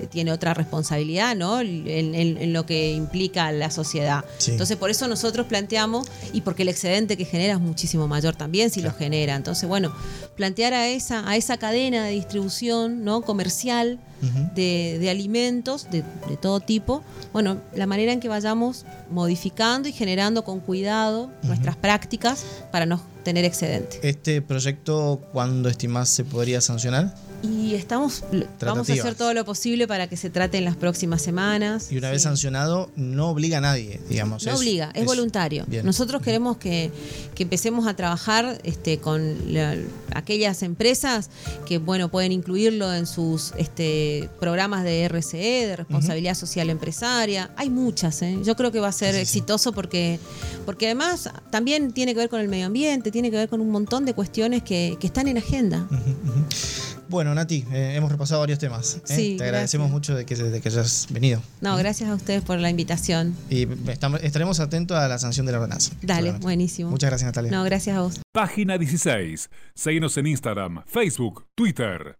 tiene 0.09 0.31
otra 0.31 0.53
responsabilidad, 0.53 1.35
¿no? 1.35 1.61
En, 1.61 2.53
lo 2.53 2.65
que 2.65 2.91
implica 2.91 3.51
la 3.51 3.71
sociedad. 3.71 4.23
Entonces, 4.47 4.77
por 4.77 4.89
eso 4.89 5.07
nosotros 5.07 5.47
planteamos, 5.47 6.07
y 6.33 6.41
porque 6.41 6.63
el 6.63 6.69
excedente 6.69 7.17
que 7.17 7.25
genera 7.25 7.53
es 7.53 7.59
muchísimo 7.59 8.07
mayor 8.07 8.35
también 8.35 8.69
si 8.69 8.81
lo 8.81 8.93
genera. 8.93 9.35
Entonces, 9.35 9.67
bueno, 9.67 9.93
plantear 10.35 10.73
a 10.73 10.87
esa, 10.87 11.27
a 11.27 11.35
esa 11.35 11.57
cadena 11.57 12.05
de 12.05 12.11
distribución, 12.11 13.03
¿no? 13.03 13.21
Comercial 13.21 13.99
de, 14.55 15.07
alimentos 15.09 15.89
de, 15.89 16.03
de, 16.27 16.37
todo 16.37 16.59
tipo, 16.59 17.03
bueno, 17.33 17.57
la 17.75 17.85
manera 17.85 18.11
en 18.11 18.19
que 18.19 18.29
vayamos 18.29 18.85
modificando 19.09 19.87
y 19.87 19.91
generando 19.91 20.43
con 20.43 20.59
cuidado 20.59 21.29
nuestras 21.43 21.75
prácticas 21.75 22.45
para 22.71 22.85
no 22.85 23.01
tener 23.23 23.45
excedente. 23.45 23.99
¿Este 24.03 24.41
proyecto 24.41 25.21
cuándo 25.33 25.69
estimás 25.69 26.09
se 26.09 26.23
podría 26.23 26.61
sancionar? 26.61 27.13
Y 27.43 27.75
estamos, 27.75 28.23
vamos 28.59 28.89
a 28.89 28.93
hacer 28.93 29.15
todo 29.15 29.33
lo 29.33 29.45
posible 29.45 29.87
para 29.87 30.07
que 30.07 30.17
se 30.17 30.29
trate 30.29 30.57
en 30.57 30.65
las 30.65 30.75
próximas 30.75 31.21
semanas. 31.21 31.91
Y 31.91 31.97
una 31.97 32.09
vez 32.09 32.23
sancionado, 32.23 32.89
no 32.95 33.29
obliga 33.29 33.59
a 33.59 33.61
nadie, 33.61 33.99
digamos. 34.09 34.45
No 34.45 34.55
obliga, 34.55 34.91
es, 34.95 35.05
voluntario. 35.05 35.65
Nosotros 35.83 36.21
queremos 36.21 36.57
que, 36.57 36.91
empecemos 37.37 37.87
a 37.87 37.95
trabajar 37.95 38.59
este, 38.63 38.97
con 38.97 39.35
aquellas 40.13 40.63
empresas 40.63 41.29
que, 41.67 41.77
bueno, 41.77 42.09
pueden 42.09 42.31
incluirlo 42.31 42.93
en 42.93 43.05
sus 43.05 43.53
este, 43.57 44.29
programas 44.39 44.83
de 44.83 45.07
RCE, 45.07 45.67
de 45.67 45.75
responsabilidad 45.75 46.33
social 46.33 46.69
empresaria. 46.69 47.51
Hay 47.55 47.69
muchas, 47.69 48.21
¿eh? 48.21 48.37
Yo 48.43 48.55
creo 48.55 48.71
que 48.71 48.79
va 48.79 48.87
a 48.87 48.93
ser 48.93 49.15
exitoso 49.15 49.71
porque, 49.73 50.19
porque 50.65 50.87
además 50.87 51.29
también 51.51 51.91
tiene 51.91 52.13
que 52.13 52.19
ver 52.19 52.29
con 52.29 52.41
el 52.41 52.47
medio 52.47 52.65
ambiente, 52.65 53.11
tiene 53.11 53.29
que 53.29 53.37
ver 53.37 53.49
con 53.49 53.61
un 53.61 53.69
montón 53.69 54.05
de 54.05 54.13
cuestiones 54.13 54.63
que, 54.63 54.97
están 55.07 55.29
en 55.29 55.37
agenda. 55.37 55.87
Bueno, 57.09 57.33
Nati, 57.33 57.65
eh, 57.71 57.93
hemos 57.95 58.11
repasado 58.11 58.41
varios 58.41 58.59
temas. 58.59 59.01
¿eh? 59.09 59.35
Te 59.37 59.43
agradecemos 59.43 59.89
mucho 59.89 60.15
de 60.15 60.25
que, 60.25 60.33
hayas 60.33 61.07
venido. 61.09 61.41
No, 61.61 61.77
gracias 61.77 62.09
a 62.09 62.15
ustedes 62.15 62.41
por 62.43 62.59
la 62.59 62.69
invitación. 62.69 63.35
Y 63.49 63.67
estaremos 64.21 64.59
atentos 64.59 64.97
a 64.97 65.07
la 65.07 65.17
sanción 65.17 65.45
de 65.45 65.51
la 65.53 65.59
ordenanza. 65.59 65.93
Dale, 66.01 66.33
buenísimo. 66.33 66.89
Muchas 66.89 67.09
gracias, 67.09 67.27
Natalia. 67.27 67.51
No, 67.51 67.63
gracias 67.63 67.95
a 67.95 68.01
vos. 68.01 68.19
Página 68.31 68.77
16. 68.77 69.49
Síguenos 69.73 70.17
en 70.17 70.27
Instagram, 70.27 70.83
Facebook, 70.85 71.45
Twitter. 71.55 72.17